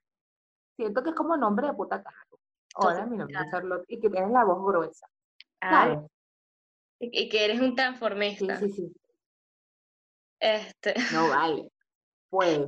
Siento 0.76 1.04
que 1.04 1.10
es 1.10 1.16
como 1.16 1.36
nombre 1.38 1.68
de 1.68 1.74
puta 1.74 2.02
cara. 2.04 2.18
Hola, 2.76 3.06
mi 3.06 3.18
nombre 3.18 3.36
es 3.36 3.52
Charlotte 3.52 3.86
y 3.88 4.00
que 4.00 4.10
tienes 4.10 4.32
la 4.32 4.44
voz 4.44 4.64
gruesa. 4.64 5.08
Ah, 5.62 6.04
y, 7.00 7.30
que 7.30 7.46
eres 7.46 7.60
un 7.60 7.76
transformista. 7.76 8.58
Sí, 8.58 8.70
sí, 8.70 8.74
sí. 8.74 8.96
Este. 10.40 10.94
No 11.14 11.30
vale. 11.30 11.72
Puede. 12.30 12.68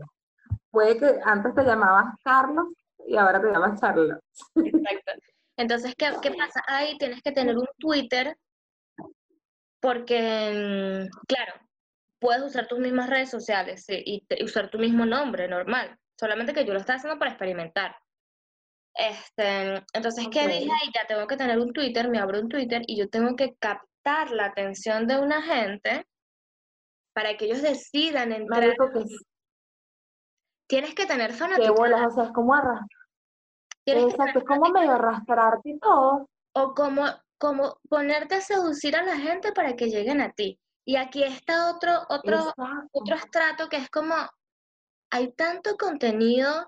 Puede 0.71 0.97
que 0.97 1.19
antes 1.23 1.53
te 1.53 1.63
llamabas 1.63 2.15
Carlos 2.23 2.67
y 3.07 3.15
ahora 3.15 3.41
te 3.41 3.51
llamas 3.51 3.79
Charlotte. 3.79 4.23
Exacto. 4.55 5.11
Entonces, 5.57 5.93
¿qué, 5.95 6.11
¿qué 6.21 6.31
pasa? 6.37 6.63
Ahí 6.67 6.97
tienes 6.97 7.21
que 7.21 7.31
tener 7.31 7.57
un 7.57 7.67
Twitter 7.77 8.35
porque, 9.79 11.07
mm, 11.09 11.25
claro, 11.27 11.53
puedes 12.19 12.43
usar 12.43 12.67
tus 12.67 12.79
mismas 12.79 13.09
redes 13.09 13.29
sociales 13.29 13.85
y, 13.89 14.25
usar 14.43 14.69
tu 14.69 14.77
mismo 14.77 15.05
nombre 15.05 15.47
normal, 15.47 15.97
solamente 16.19 16.53
que 16.53 16.65
yo 16.65 16.73
lo 16.73 16.79
estoy 16.79 16.95
haciendo 16.95 17.17
para 17.17 17.31
experimentar. 17.31 17.95
Este, 18.93 19.83
entonces, 19.93 20.27
¿qué 20.31 20.47
dije? 20.47 20.69
Ya 20.93 21.07
tengo 21.07 21.25
que 21.27 21.37
tener 21.37 21.57
un 21.59 21.71
Twitter, 21.71 22.09
me 22.09 22.19
abro 22.19 22.39
un 22.39 22.49
Twitter 22.49 22.81
y 22.85 22.97
yo 22.97 23.09
tengo 23.09 23.35
que 23.35 23.55
captar 23.55 24.31
la 24.31 24.45
atención 24.45 25.07
de 25.07 25.19
una 25.19 25.41
gente 25.41 26.05
para 27.13 27.37
que 27.37 27.45
ellos 27.45 27.61
decidan 27.61 28.33
entrar. 28.33 28.75
Tienes 30.67 30.93
que 30.93 31.05
tener 31.05 31.33
fanáticos. 31.33 31.75
Qué 31.75 31.81
bolas, 31.81 32.07
o 32.07 32.11
sea, 32.11 32.23
es 32.25 32.31
como 32.31 32.53
arrastrar. 32.53 32.99
Exacto, 33.85 34.39
es 34.39 34.45
como 34.45 34.69
medio 34.69 34.91
arrastrarte 34.91 35.69
y 35.69 35.79
todo. 35.79 36.29
O 36.53 36.73
como, 36.73 37.05
como 37.39 37.79
ponerte 37.89 38.35
a 38.35 38.41
seducir 38.41 38.95
a 38.95 39.03
la 39.03 39.17
gente 39.17 39.51
para 39.53 39.75
que 39.75 39.89
lleguen 39.89 40.21
a 40.21 40.31
ti. 40.33 40.59
Y 40.85 40.97
aquí 40.97 41.23
está 41.23 41.71
otro, 41.71 42.05
otro, 42.09 42.53
otro 42.91 43.15
estrato 43.15 43.69
que 43.69 43.77
es 43.77 43.89
como, 43.89 44.15
hay 45.11 45.31
tanto 45.33 45.77
contenido 45.77 46.67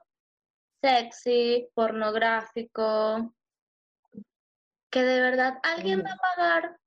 sexy, 0.82 1.68
pornográfico, 1.76 3.34
que 4.92 5.04
de 5.04 5.22
verdad 5.22 5.60
alguien 5.64 6.04
va 6.04 6.12
a 6.12 6.36
pagar 6.36 6.78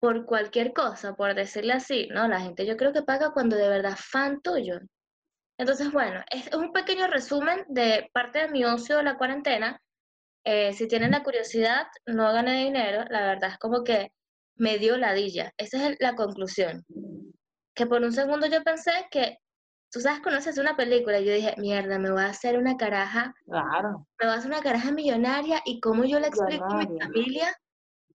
por 0.00 0.26
cualquier 0.26 0.72
cosa, 0.72 1.14
por 1.14 1.34
decirle 1.34 1.74
así, 1.74 2.08
¿no? 2.08 2.26
La 2.26 2.40
gente 2.40 2.66
yo 2.66 2.76
creo 2.76 2.92
que 2.92 3.02
paga 3.02 3.32
cuando 3.32 3.56
de 3.56 3.68
verdad 3.68 3.96
fan 3.96 4.40
tuyo. 4.40 4.80
Entonces, 5.58 5.92
bueno, 5.92 6.22
es 6.30 6.52
un 6.54 6.72
pequeño 6.72 7.06
resumen 7.06 7.64
de 7.68 8.10
parte 8.12 8.40
de 8.40 8.48
mi 8.48 8.64
ocio 8.64 8.96
de 8.96 9.04
la 9.04 9.16
cuarentena. 9.16 9.80
Eh, 10.44 10.72
si 10.72 10.88
tienen 10.88 11.12
la 11.12 11.22
curiosidad, 11.22 11.86
no 12.06 12.32
gané 12.32 12.64
dinero, 12.64 13.04
la 13.10 13.26
verdad 13.26 13.50
es 13.50 13.58
como 13.58 13.84
que 13.84 14.12
me 14.56 14.78
dio 14.78 14.96
ladilla. 14.96 15.52
Esa 15.56 15.88
es 15.88 15.96
la 16.00 16.14
conclusión. 16.14 16.84
Que 17.74 17.86
por 17.86 18.02
un 18.02 18.12
segundo 18.12 18.46
yo 18.46 18.62
pensé 18.62 18.92
que, 19.10 19.38
tú 19.90 20.00
sabes, 20.00 20.20
conoces 20.20 20.58
una 20.58 20.76
película 20.76 21.20
y 21.20 21.26
yo 21.26 21.32
dije, 21.32 21.54
mierda, 21.58 21.98
me 21.98 22.10
voy 22.10 22.22
a 22.22 22.26
hacer 22.26 22.58
una 22.58 22.76
caraja. 22.76 23.34
Claro. 23.46 24.06
Me 24.18 24.26
voy 24.26 24.34
a 24.34 24.38
hacer 24.38 24.50
una 24.50 24.62
caraja 24.62 24.90
millonaria 24.90 25.62
y 25.64 25.80
cómo 25.80 26.04
yo 26.04 26.18
le 26.18 26.26
explico 26.26 26.64
a 26.64 26.78
mi 26.78 27.00
familia 27.00 27.54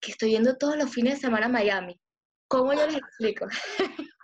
que 0.02 0.12
estoy 0.12 0.32
yendo 0.32 0.58
todos 0.58 0.78
los 0.78 0.92
fines 0.92 1.16
de 1.16 1.22
semana 1.22 1.46
a 1.46 1.50
Miami. 1.50 2.00
¿Cómo 2.48 2.74
yo 2.74 2.86
les 2.86 2.98
explico? 2.98 3.48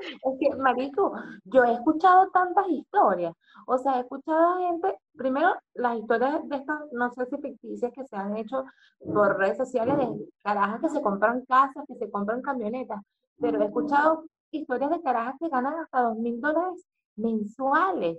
Es 0.00 0.38
que, 0.40 0.54
Marico, 0.56 1.12
yo 1.44 1.64
he 1.64 1.72
escuchado 1.72 2.30
tantas 2.30 2.68
historias. 2.68 3.34
O 3.66 3.78
sea, 3.78 3.96
he 3.96 4.00
escuchado 4.00 4.54
a 4.54 4.58
gente, 4.68 4.98
primero, 5.16 5.54
las 5.74 5.98
historias 5.98 6.48
de 6.48 6.56
estas, 6.56 6.80
no 6.92 7.10
sé 7.10 7.26
si 7.26 7.36
ficticias, 7.38 7.92
que 7.92 8.04
se 8.06 8.16
han 8.16 8.36
hecho 8.36 8.64
por 9.00 9.38
redes 9.38 9.56
sociales 9.56 9.96
de 9.98 10.28
carajas 10.42 10.80
que 10.80 10.88
se 10.90 11.02
compran 11.02 11.44
casas, 11.46 11.84
que 11.86 11.94
se 11.94 12.10
compran 12.10 12.42
camionetas. 12.42 13.00
Pero 13.40 13.60
he 13.60 13.66
escuchado 13.66 14.24
historias 14.50 14.90
de 14.90 15.02
carajas 15.02 15.34
que 15.38 15.48
ganan 15.48 15.74
hasta 15.74 16.02
dos 16.02 16.16
mil 16.16 16.40
dólares 16.40 16.84
mensuales. 17.16 18.18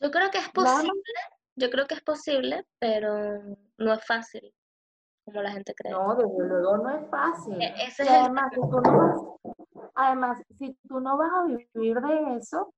Yo 0.00 0.10
creo 0.10 0.30
que 0.30 0.38
es 0.38 0.48
posible, 0.50 0.92
yo 1.56 1.70
creo 1.70 1.86
que 1.86 1.94
es 1.94 2.02
posible, 2.02 2.66
pero 2.78 3.56
no 3.78 3.92
es 3.92 4.04
fácil 4.06 4.52
como 5.24 5.42
la 5.42 5.52
gente 5.52 5.74
cree. 5.74 5.92
No, 5.92 6.14
desde 6.14 6.48
luego 6.48 6.78
no 6.78 6.90
es 6.90 7.08
fácil. 7.08 7.60
E-, 7.60 7.74
además, 8.08 8.50
si 8.52 8.60
tú 8.60 8.80
no 8.80 8.80
vas, 8.80 9.20
además, 9.94 10.42
si 10.58 10.76
tú 10.88 11.00
no 11.00 11.16
vas 11.16 11.30
a 11.32 11.44
vivir 11.44 12.00
de 12.00 12.36
eso, 12.36 12.74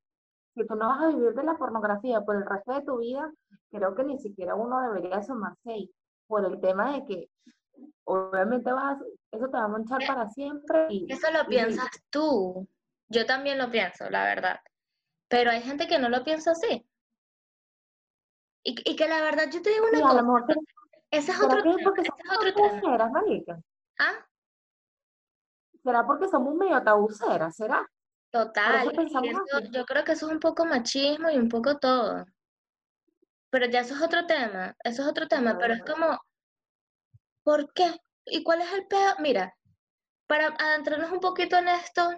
si 0.55 0.67
tú 0.67 0.75
no 0.75 0.89
vas 0.89 1.03
a 1.03 1.09
vivir 1.09 1.35
de 1.35 1.43
la 1.43 1.57
pornografía 1.57 2.21
por 2.21 2.37
el 2.37 2.47
resto 2.47 2.75
de 2.75 2.83
tu 2.83 2.99
vida, 2.99 3.33
creo 3.71 3.95
que 3.95 4.05
ni 4.05 4.19
siquiera 4.19 4.55
uno 4.55 4.81
debería 4.81 5.23
sumarse 5.23 5.71
ahí, 5.71 5.91
por 6.27 6.45
el 6.45 6.61
tema 6.61 6.93
de 6.93 7.05
que 7.05 7.31
obviamente 8.05 8.73
vas 8.73 8.99
eso 9.33 9.47
te 9.47 9.57
va 9.57 9.65
a 9.65 9.69
manchar 9.69 10.03
eh, 10.03 10.07
para 10.07 10.31
siempre. 10.31 10.87
Y, 10.91 11.13
eso 11.13 11.31
lo 11.33 11.47
piensas 11.47 11.91
tú. 12.11 12.69
Yo 13.09 13.27
también 13.27 13.59
lo 13.59 13.71
pienso, 13.71 14.09
la 14.11 14.25
verdad. 14.25 14.61
Pero 15.29 15.51
hay 15.51 15.61
gente 15.61 15.89
que 15.89 15.99
no 15.99 16.09
lo 16.09 16.23
piensa 16.23 16.53
así. 16.53 16.87
Y, 18.63 18.91
y 18.91 18.97
que 18.97 19.09
la 19.09 19.21
verdad, 19.21 19.51
yo 19.51 19.61
te 19.61 19.71
digo 19.71 19.87
una 19.93 20.01
cosa. 20.01 20.61
Ese 21.11 21.33
es 21.33 21.41
otro 21.41 21.63
tema. 21.63 21.77
Porque 21.83 22.03
¿Será 22.81 23.11
¿Ah? 23.99 24.27
¿Será 25.85 26.07
porque 26.07 26.29
somos 26.29 26.55
medio 26.55 26.83
tabuceras? 26.83 27.55
¿Será? 27.55 27.87
Total. 28.31 28.91
yo 29.71 29.85
creo 29.85 30.03
que 30.03 30.13
eso 30.13 30.27
es 30.27 30.33
un 30.33 30.41
poco 30.41 30.65
machismo 30.65 31.31
y 31.31 31.37
un 31.37 31.49
poco 31.49 31.79
todo. 31.79 32.25
Pero 33.51 33.67
ya 33.67 33.81
eso 33.81 33.95
es 33.95 34.03
otro 34.03 34.27
tema. 34.27 34.75
Eso 34.83 35.03
es 35.03 35.09
otro 35.09 35.29
tema. 35.29 35.57
Pero 35.59 35.75
es 35.75 35.83
como, 35.85 36.19
¿por 37.45 37.73
qué? 37.75 37.93
¿Y 38.27 38.43
cuál 38.43 38.63
es 38.63 38.73
el 38.73 38.87
peor? 38.87 39.21
Mira, 39.21 39.55
para 40.27 40.49
adentrarnos 40.49 41.13
un 41.13 41.21
poquito 41.21 41.59
en 41.59 41.69
esto 41.69 42.11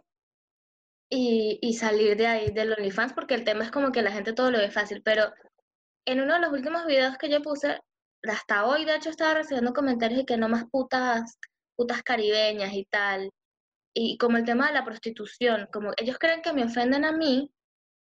y, 1.10 1.58
y 1.60 1.74
salir 1.74 2.16
de 2.16 2.28
ahí 2.28 2.50
del 2.52 2.72
OnlyFans, 2.72 3.12
porque 3.12 3.34
el 3.34 3.44
tema 3.44 3.64
es 3.64 3.72
como 3.72 3.90
que 3.90 4.02
la 4.02 4.12
gente 4.12 4.32
todo 4.32 4.50
lo 4.50 4.58
ve 4.58 4.70
fácil, 4.70 5.02
pero 5.02 5.32
en 6.06 6.20
uno 6.20 6.34
de 6.34 6.40
los 6.40 6.52
últimos 6.52 6.86
videos 6.86 7.18
que 7.18 7.28
yo 7.28 7.42
puse, 7.42 7.80
hasta 8.22 8.64
hoy 8.66 8.84
de 8.84 8.96
hecho 8.96 9.10
estaba 9.10 9.34
recibiendo 9.34 9.72
comentarios 9.72 10.20
de 10.20 10.26
que 10.26 10.36
no 10.36 10.48
más 10.48 10.64
putas, 10.70 11.38
putas 11.76 12.02
caribeñas 12.02 12.72
y 12.72 12.84
tal. 12.86 13.30
Y 13.98 14.18
como 14.18 14.36
el 14.36 14.44
tema 14.44 14.66
de 14.66 14.74
la 14.74 14.84
prostitución, 14.84 15.68
como 15.72 15.92
ellos 15.96 16.18
creen 16.18 16.42
que 16.42 16.52
me 16.52 16.64
ofenden 16.64 17.06
a 17.06 17.12
mí, 17.12 17.50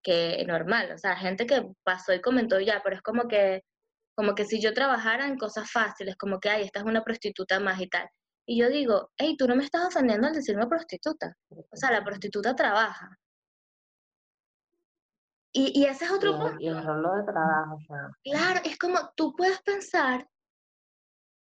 que 0.04 0.44
normal, 0.46 0.92
o 0.92 0.98
sea, 0.98 1.16
gente 1.16 1.44
que 1.44 1.66
pasó 1.82 2.12
y 2.14 2.20
comentó 2.20 2.60
ya, 2.60 2.80
pero 2.84 2.96
es 2.96 3.02
como 3.02 3.26
que 3.28 3.64
Como 4.16 4.34
que 4.34 4.44
si 4.44 4.60
yo 4.60 4.74
trabajara 4.74 5.26
en 5.26 5.38
cosas 5.38 5.70
fáciles, 5.70 6.16
como 6.16 6.38
que, 6.38 6.50
ay, 6.50 6.64
esta 6.64 6.80
es 6.80 6.86
una 6.86 7.02
prostituta 7.02 7.58
más 7.60 7.80
y 7.80 7.88
tal. 7.88 8.08
Y 8.46 8.60
yo 8.60 8.68
digo, 8.68 9.10
hey, 9.16 9.36
tú 9.36 9.48
no 9.48 9.56
me 9.56 9.64
estás 9.64 9.86
ofendiendo 9.86 10.28
al 10.28 10.34
decirme 10.34 10.66
prostituta. 10.68 11.34
O 11.50 11.76
sea, 11.76 11.90
la 11.90 12.04
prostituta 12.04 12.54
trabaja. 12.54 13.08
Y, 15.54 15.84
ese 15.84 16.04
es 16.06 16.10
otro 16.10 16.38
punto. 16.38 16.56
Y 16.60 16.68
el 16.68 16.82
rol 16.84 17.26
de 17.26 17.32
trabajo. 17.32 17.78
Claro, 18.24 18.60
es 18.64 18.78
como 18.78 18.98
tú 19.16 19.34
puedes 19.36 19.60
pensar, 19.62 20.28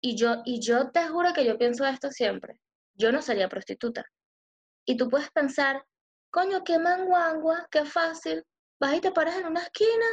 y 0.02 0.16
yo, 0.16 0.42
y 0.44 0.60
yo 0.60 0.90
te 0.90 1.08
juro 1.08 1.32
que 1.32 1.44
yo 1.44 1.58
pienso 1.58 1.86
esto 1.86 2.10
siempre, 2.10 2.60
yo 2.94 3.10
no 3.12 3.22
sería 3.22 3.48
prostituta. 3.48 4.04
Y 4.88 4.96
tú 4.96 5.10
puedes 5.10 5.30
pensar, 5.32 5.84
coño, 6.30 6.64
qué 6.64 6.78
manguangua, 6.78 7.68
qué 7.70 7.84
fácil, 7.84 8.42
vas 8.80 8.94
y 8.94 9.00
te 9.02 9.12
paras 9.12 9.36
en 9.36 9.44
una 9.44 9.60
esquina 9.60 10.06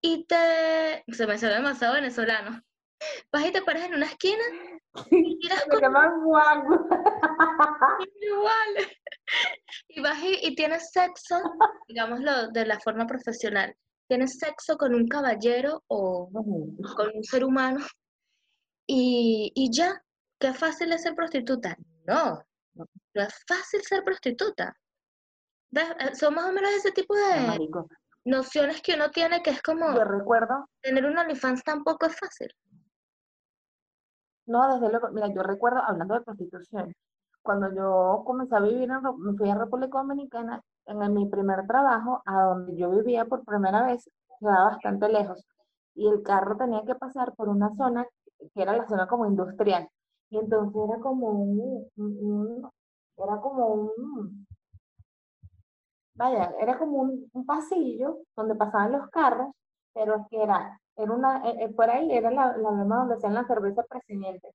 y 0.00 0.24
te... 0.26 1.02
Se 1.08 1.26
me 1.26 1.36
salió 1.36 1.56
demasiado 1.56 1.94
venezolano. 1.94 2.62
Vas 3.32 3.44
y 3.44 3.50
te 3.50 3.62
paras 3.62 3.86
en 3.86 3.94
una 3.94 4.06
esquina 4.06 4.44
y 5.10 5.38
tiras 5.40 5.64
con... 5.68 5.80
Igual. 8.22 8.76
Y 9.88 10.00
vas 10.00 10.18
y, 10.22 10.54
tienes 10.54 10.92
sexo, 10.92 11.42
digámoslo 11.88 12.52
de 12.52 12.66
la 12.66 12.78
forma 12.78 13.06
profesional, 13.06 13.74
tienes 14.06 14.38
sexo 14.38 14.76
con 14.78 14.94
un 14.94 15.08
caballero 15.08 15.82
o 15.88 16.30
con 16.96 17.10
un 17.12 17.24
ser 17.24 17.44
humano 17.44 17.84
y, 18.86 19.52
y 19.54 19.70
ya, 19.72 20.00
qué 20.38 20.54
fácil 20.54 20.92
es 20.92 21.02
ser 21.02 21.14
prostituta. 21.16 21.76
No, 22.06 22.40
no 23.14 23.22
es 23.22 23.44
fácil 23.46 23.82
ser 23.82 24.04
prostituta. 24.04 24.76
Eh, 25.72 26.14
son 26.14 26.34
más 26.34 26.46
o 26.46 26.52
menos 26.52 26.70
ese 26.70 26.92
tipo 26.92 27.14
de 27.14 27.68
nociones 28.24 28.80
que 28.82 28.94
uno 28.94 29.10
tiene 29.10 29.42
que 29.42 29.50
es 29.50 29.62
como... 29.62 29.92
Yo 29.94 30.04
recuerdo... 30.04 30.68
Tener 30.80 31.04
un 31.04 31.18
OnlyFans 31.18 31.62
tampoco 31.64 32.06
es 32.06 32.18
fácil. 32.18 32.48
No, 34.46 34.72
desde 34.72 34.90
luego, 34.90 35.08
mira, 35.10 35.28
yo 35.28 35.42
recuerdo, 35.42 35.80
hablando 35.82 36.14
de 36.14 36.20
prostitución, 36.20 36.94
cuando 37.42 37.74
yo 37.74 38.22
comencé 38.24 38.56
a 38.56 38.60
vivir, 38.60 38.90
en, 38.90 39.00
me 39.18 39.36
fui 39.36 39.50
a 39.50 39.54
República 39.54 39.98
Dominicana, 39.98 40.60
en 40.86 41.14
mi 41.14 41.26
primer 41.28 41.66
trabajo, 41.66 42.22
a 42.26 42.42
donde 42.42 42.76
yo 42.76 42.90
vivía 42.90 43.24
por 43.24 43.44
primera 43.44 43.86
vez, 43.86 44.08
quedaba 44.38 44.64
bastante 44.66 45.08
lejos. 45.08 45.44
Y 45.94 46.08
el 46.08 46.22
carro 46.22 46.56
tenía 46.56 46.82
que 46.84 46.94
pasar 46.94 47.34
por 47.34 47.48
una 47.48 47.74
zona 47.74 48.06
que 48.54 48.62
era 48.62 48.76
la 48.76 48.86
zona 48.86 49.06
como 49.06 49.26
industrial. 49.26 49.88
Y 50.30 50.38
entonces 50.38 50.82
era 50.88 51.00
como 51.00 51.28
un 51.28 52.70
era 53.16 53.40
como 53.40 53.66
un, 53.66 54.46
vaya, 56.14 56.52
era 56.60 56.78
como 56.78 56.98
un, 57.02 57.30
pasillo 57.46 58.18
donde 58.36 58.54
pasaban 58.54 58.92
los 58.92 59.08
carros, 59.10 59.54
pero 59.92 60.16
es 60.16 60.22
que 60.30 60.42
era, 60.42 60.80
era 60.96 61.12
una, 61.12 61.48
eh, 61.48 61.64
eh, 61.64 61.68
por 61.74 61.90
ahí 61.90 62.10
era 62.12 62.30
la, 62.30 62.56
la 62.56 62.70
misma 62.72 62.98
donde 62.98 63.14
hacían 63.16 63.34
la 63.34 63.46
cerveza 63.46 63.82
presidente. 63.88 64.50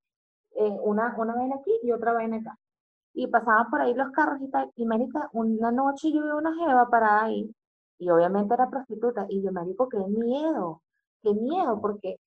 Eh, 0.56 0.78
una, 0.84 1.16
una 1.18 1.36
vaina 1.36 1.56
aquí 1.56 1.72
y 1.84 1.92
otra 1.92 2.13
vaina 2.13 2.38
acá. 2.38 2.58
Y 3.13 3.28
pasaban 3.28 3.70
por 3.70 3.82
ahí 3.82 3.94
los 3.94 4.12
carros 4.12 4.42
y 4.42 4.50
tal. 4.50 4.72
Y 4.75 4.86
marica, 4.86 5.30
una 5.34 5.72
noche 5.72 6.12
yo 6.12 6.24
vi 6.24 6.30
una 6.32 6.54
jeva 6.56 6.89
para 6.89 7.24
ahí, 7.24 7.54
y 8.00 8.10
obviamente 8.10 8.54
era 8.54 8.70
prostituta, 8.70 9.25
y 9.30 9.42
yo, 9.44 9.51
marico, 9.51 9.89
qué 9.89 10.00
miedo, 10.00 10.82
qué 11.22 11.34
miedo, 11.34 11.80
porque 11.82 12.18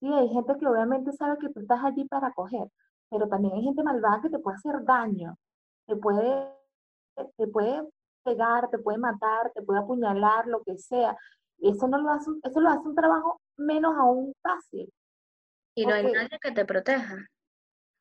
sí, 0.00 0.12
hay 0.12 0.28
gente 0.30 0.56
que 0.58 0.66
obviamente 0.68 1.12
sabe 1.12 1.38
que 1.38 1.50
tú 1.50 1.60
estás 1.60 1.84
allí 1.84 2.04
para 2.06 2.32
coger, 2.32 2.68
pero 3.10 3.28
también 3.28 3.54
hay 3.54 3.62
gente 3.64 3.82
malvada 3.82 4.22
que 4.22 4.30
te 4.30 4.38
puede 4.38 4.56
hacer 4.56 4.84
daño, 4.84 5.36
te 5.90 5.96
puede, 5.96 6.48
te 7.36 7.46
puede 7.48 7.82
pegar, 8.24 8.70
te 8.70 8.78
puede 8.78 8.98
matar, 8.98 9.50
te 9.52 9.62
puede 9.62 9.80
apuñalar, 9.80 10.46
lo 10.46 10.62
que 10.62 10.78
sea. 10.78 11.16
Y 11.58 11.70
eso 11.70 11.88
no 11.88 11.98
lo 11.98 12.10
hace, 12.10 12.30
eso 12.42 12.60
lo 12.60 12.70
hace 12.70 12.88
un 12.88 12.94
trabajo 12.94 13.40
menos 13.56 13.94
aún 13.98 14.32
fácil. 14.40 14.90
Y 15.74 15.84
no 15.84 15.94
hay 15.94 16.04
nadie 16.04 16.38
que 16.40 16.52
te 16.52 16.64
proteja. 16.64 17.16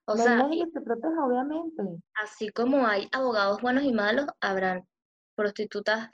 O 0.06 0.16
no 0.16 0.24
sea, 0.24 0.34
hay 0.34 0.38
nadie 0.38 0.66
que 0.66 0.72
te 0.72 0.82
proteja, 0.82 1.26
obviamente. 1.26 1.84
Así 2.14 2.50
como 2.50 2.86
hay 2.86 3.10
abogados 3.12 3.62
buenos 3.62 3.84
y 3.84 3.92
malos, 3.92 4.28
habrán 4.40 4.88
prostitutas 5.36 6.10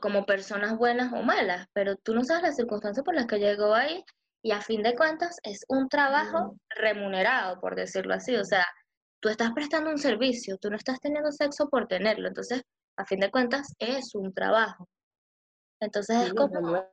como 0.00 0.26
personas 0.26 0.78
buenas 0.78 1.12
o 1.12 1.22
malas, 1.22 1.66
pero 1.72 1.96
tú 1.96 2.14
no 2.14 2.22
sabes 2.24 2.42
las 2.42 2.56
circunstancias 2.56 3.04
por 3.04 3.14
las 3.14 3.26
que 3.26 3.40
llegó 3.40 3.74
ahí 3.74 4.04
y 4.42 4.52
a 4.52 4.60
fin 4.60 4.82
de 4.82 4.94
cuentas 4.94 5.38
es 5.42 5.64
un 5.68 5.88
trabajo 5.88 6.56
remunerado, 6.76 7.60
por 7.60 7.74
decirlo 7.74 8.14
así. 8.14 8.36
O 8.36 8.44
sea, 8.44 8.64
tú 9.20 9.28
estás 9.28 9.52
prestando 9.52 9.90
un 9.90 9.98
servicio, 9.98 10.56
tú 10.58 10.70
no 10.70 10.76
estás 10.76 10.98
teniendo 11.00 11.30
sexo 11.30 11.68
por 11.68 11.86
tenerlo, 11.86 12.28
entonces, 12.28 12.62
a 12.96 13.04
fin 13.04 13.20
de 13.20 13.30
cuentas, 13.30 13.74
es 13.78 14.14
un 14.14 14.32
trabajo. 14.32 14.88
Entonces 15.78 16.26
es 16.26 16.34
como... 16.34 16.86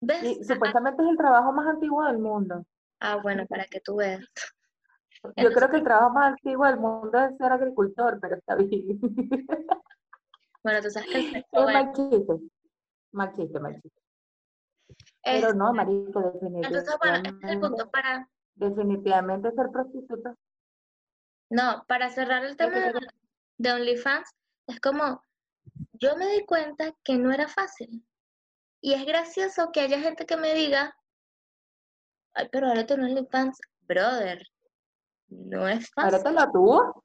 ¿Ves? 0.00 0.46
supuestamente 0.46 1.02
es 1.02 1.08
el 1.08 1.16
trabajo 1.16 1.52
más 1.52 1.66
antiguo 1.66 2.04
del 2.04 2.18
mundo. 2.18 2.64
Ah, 3.00 3.18
bueno, 3.20 3.46
para 3.46 3.64
que 3.64 3.80
tú 3.80 3.96
veas. 3.96 4.24
Yo 5.36 5.50
creo 5.52 5.68
que 5.70 5.78
el 5.78 5.84
trabajo 5.84 6.10
más 6.10 6.28
antiguo 6.32 6.66
del 6.66 6.78
mundo 6.78 7.18
es 7.18 7.36
ser 7.36 7.52
agricultor, 7.52 8.18
pero 8.20 8.36
está 8.36 8.56
bien. 8.56 8.98
Bueno, 10.60 10.82
tú 10.82 10.90
sabes 10.90 11.08
que 11.08 11.18
el 11.18 11.30
sexo... 11.30 11.48
Es. 15.22 15.40
Pero 15.40 15.54
no, 15.54 15.72
marico, 15.72 16.20
definitivamente. 16.20 16.66
Entonces, 16.66 16.96
bueno, 17.00 17.16
este 17.16 17.46
es 17.46 17.52
el 17.52 17.60
punto 17.60 17.90
para... 17.90 18.28
Definitivamente 18.56 19.52
ser 19.52 19.70
prostituta 19.70 20.34
no, 21.50 21.84
para 21.86 22.10
cerrar 22.10 22.44
el 22.44 22.56
tema 22.56 22.92
de, 23.56 23.72
OnlyFans, 23.72 24.30
es 24.66 24.80
como, 24.80 25.22
yo 25.92 26.16
me 26.16 26.26
di 26.26 26.44
cuenta 26.44 26.92
que 27.02 27.16
no 27.16 27.32
era 27.32 27.48
fácil. 27.48 28.04
Y 28.80 28.94
es 28.94 29.04
gracioso 29.06 29.70
que 29.72 29.80
haya 29.80 29.98
gente 29.98 30.26
que 30.26 30.36
me 30.36 30.54
diga, 30.54 30.94
ay, 32.34 32.48
pero 32.52 32.68
ahora 32.68 32.86
tengo 32.86 33.04
OnlyFans, 33.04 33.58
brother, 33.82 34.42
no 35.28 35.68
es 35.68 35.90
fácil. 35.90 36.14
¿Ahora 36.14 36.22
te 36.22 36.32
lo 36.32 36.52
tuvo? 36.52 37.04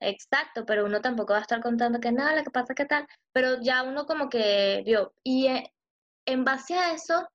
Exacto, 0.00 0.66
pero 0.66 0.84
uno 0.84 1.00
tampoco 1.00 1.32
va 1.32 1.38
a 1.38 1.42
estar 1.42 1.62
contando 1.62 1.98
que 2.00 2.12
nada, 2.12 2.36
lo 2.36 2.44
que 2.44 2.50
pasa 2.50 2.74
que 2.74 2.84
tal, 2.84 3.06
pero 3.32 3.60
ya 3.62 3.82
uno 3.82 4.04
como 4.04 4.28
que 4.28 4.82
vio. 4.84 5.14
Y 5.22 5.46
eh, 5.46 5.72
en 6.26 6.44
base 6.44 6.74
a 6.74 6.92
eso, 6.92 7.26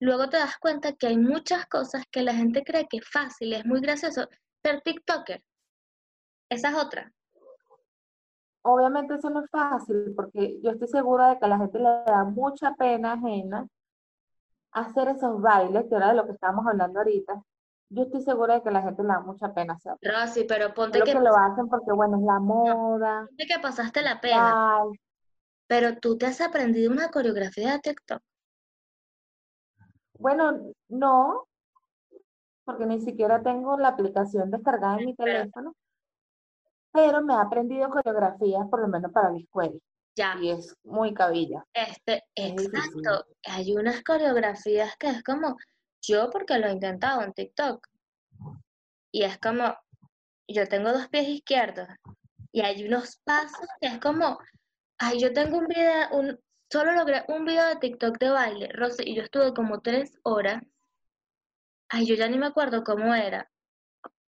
luego 0.00 0.30
te 0.30 0.38
das 0.38 0.56
cuenta 0.58 0.94
que 0.94 1.08
hay 1.08 1.18
muchas 1.18 1.66
cosas 1.66 2.04
que 2.10 2.22
la 2.22 2.34
gente 2.34 2.64
cree 2.64 2.86
que 2.88 2.98
es 2.98 3.08
fácil, 3.08 3.52
es 3.52 3.66
muy 3.66 3.80
gracioso. 3.82 4.26
Ser 4.62 4.80
TikToker 4.80 5.42
esa 6.48 6.70
es 6.70 6.74
otra. 6.76 7.12
Obviamente 8.62 9.14
eso 9.14 9.30
no 9.30 9.44
es 9.44 9.50
fácil 9.50 10.12
porque 10.14 10.60
yo 10.62 10.72
estoy 10.72 10.88
segura 10.88 11.30
de 11.30 11.38
que 11.38 11.44
a 11.44 11.48
la 11.48 11.58
gente 11.58 11.78
le 11.78 11.88
da 12.06 12.24
mucha 12.24 12.74
pena 12.74 13.14
ajena 13.14 13.66
hacer 14.72 15.08
esos 15.08 15.40
bailes, 15.40 15.86
que 15.88 15.94
era 15.94 16.08
de 16.08 16.14
lo 16.14 16.26
que 16.26 16.32
estábamos 16.32 16.66
hablando 16.66 16.98
ahorita. 16.98 17.42
Yo 17.90 18.02
estoy 18.02 18.20
segura 18.20 18.54
de 18.54 18.62
que 18.62 18.68
a 18.68 18.72
la 18.72 18.82
gente 18.82 19.02
le 19.02 19.08
da 19.08 19.20
mucha 19.20 19.54
pena 19.54 19.74
hacer. 19.74 19.94
Rosy, 20.02 20.44
pero 20.44 20.74
ponte 20.74 21.00
que... 21.00 21.12
que 21.12 21.20
lo 21.20 21.34
hacen 21.34 21.68
porque, 21.68 21.92
bueno, 21.92 22.18
es 22.18 22.24
la 22.24 22.38
moda. 22.38 23.26
ponte 23.26 23.46
que 23.46 23.58
pasaste 23.58 24.02
la 24.02 24.20
pena. 24.20 24.84
Pero 25.66 25.98
tú 25.98 26.18
te 26.18 26.26
has 26.26 26.40
aprendido 26.40 26.90
una 26.90 27.10
coreografía 27.10 27.72
de 27.72 27.78
TikTok. 27.78 28.22
Bueno, 30.18 30.72
no, 30.88 31.46
porque 32.64 32.84
ni 32.84 33.00
siquiera 33.00 33.42
tengo 33.42 33.78
la 33.78 33.88
aplicación 33.88 34.50
descargada 34.50 34.98
en 34.98 35.06
mi 35.06 35.14
teléfono 35.14 35.74
pero 36.92 37.22
me 37.22 37.34
ha 37.34 37.42
aprendido 37.42 37.88
coreografías 37.90 38.66
por 38.68 38.80
lo 38.80 38.88
menos 38.88 39.12
para 39.12 39.30
la 39.30 39.38
escuela. 39.38 39.78
Ya. 40.16 40.36
Y 40.40 40.50
es 40.50 40.76
muy 40.82 41.14
cabilla. 41.14 41.64
Este, 41.72 42.24
exacto. 42.34 43.26
Hay 43.46 43.72
unas 43.76 44.02
coreografías 44.02 44.96
que 44.96 45.10
es 45.10 45.22
como, 45.22 45.56
yo 46.02 46.28
porque 46.30 46.58
lo 46.58 46.66
he 46.66 46.72
intentado 46.72 47.22
en 47.22 47.32
TikTok. 47.32 47.86
Y 49.12 49.22
es 49.22 49.38
como, 49.38 49.76
yo 50.48 50.66
tengo 50.66 50.92
dos 50.92 51.08
pies 51.08 51.28
izquierdos. 51.28 51.88
Y 52.50 52.62
hay 52.62 52.84
unos 52.84 53.18
pasos 53.24 53.68
que 53.80 53.88
es 53.88 54.00
como, 54.00 54.38
ay, 54.98 55.20
yo 55.20 55.32
tengo 55.32 55.58
un 55.58 55.66
video, 55.68 56.08
un, 56.10 56.40
solo 56.70 56.92
logré 56.92 57.24
un 57.28 57.44
video 57.44 57.66
de 57.66 57.76
TikTok 57.76 58.18
de 58.18 58.30
baile, 58.30 58.68
Rosy, 58.72 59.04
y 59.06 59.14
yo 59.14 59.22
estuve 59.22 59.54
como 59.54 59.80
tres 59.80 60.18
horas. 60.24 60.62
Ay, 61.90 62.06
yo 62.06 62.16
ya 62.16 62.28
ni 62.28 62.38
me 62.38 62.46
acuerdo 62.46 62.82
cómo 62.82 63.14
era. 63.14 63.48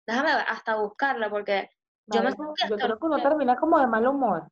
Déjame 0.08 0.32
hasta 0.32 0.76
buscarla 0.76 1.30
porque 1.30 1.70
yo, 2.08 2.22
creo 2.78 3.00
que 3.00 3.06
uno 3.06 3.22
termina 3.22 3.56
como 3.56 3.80
de 3.80 3.88
mal 3.88 4.08
humor. 4.08 4.48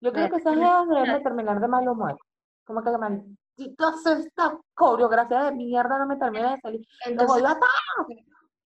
Yo 0.00 0.12
creo 0.12 0.28
que 0.28 0.36
esas 0.36 0.56
ideas 0.56 0.88
deben 0.88 1.22
terminar 1.22 1.60
de 1.60 1.68
mal 1.68 1.88
humor. 1.88 2.18
Como 2.64 2.82
que 2.82 2.90
malditos 2.90 4.06
esta 4.06 4.58
coreografía 4.74 5.44
de 5.44 5.52
mierda 5.52 5.98
no 5.98 6.06
me 6.06 6.16
termina 6.16 6.54
de 6.54 6.60
salir. 6.60 6.86
Entonces, 7.06 7.44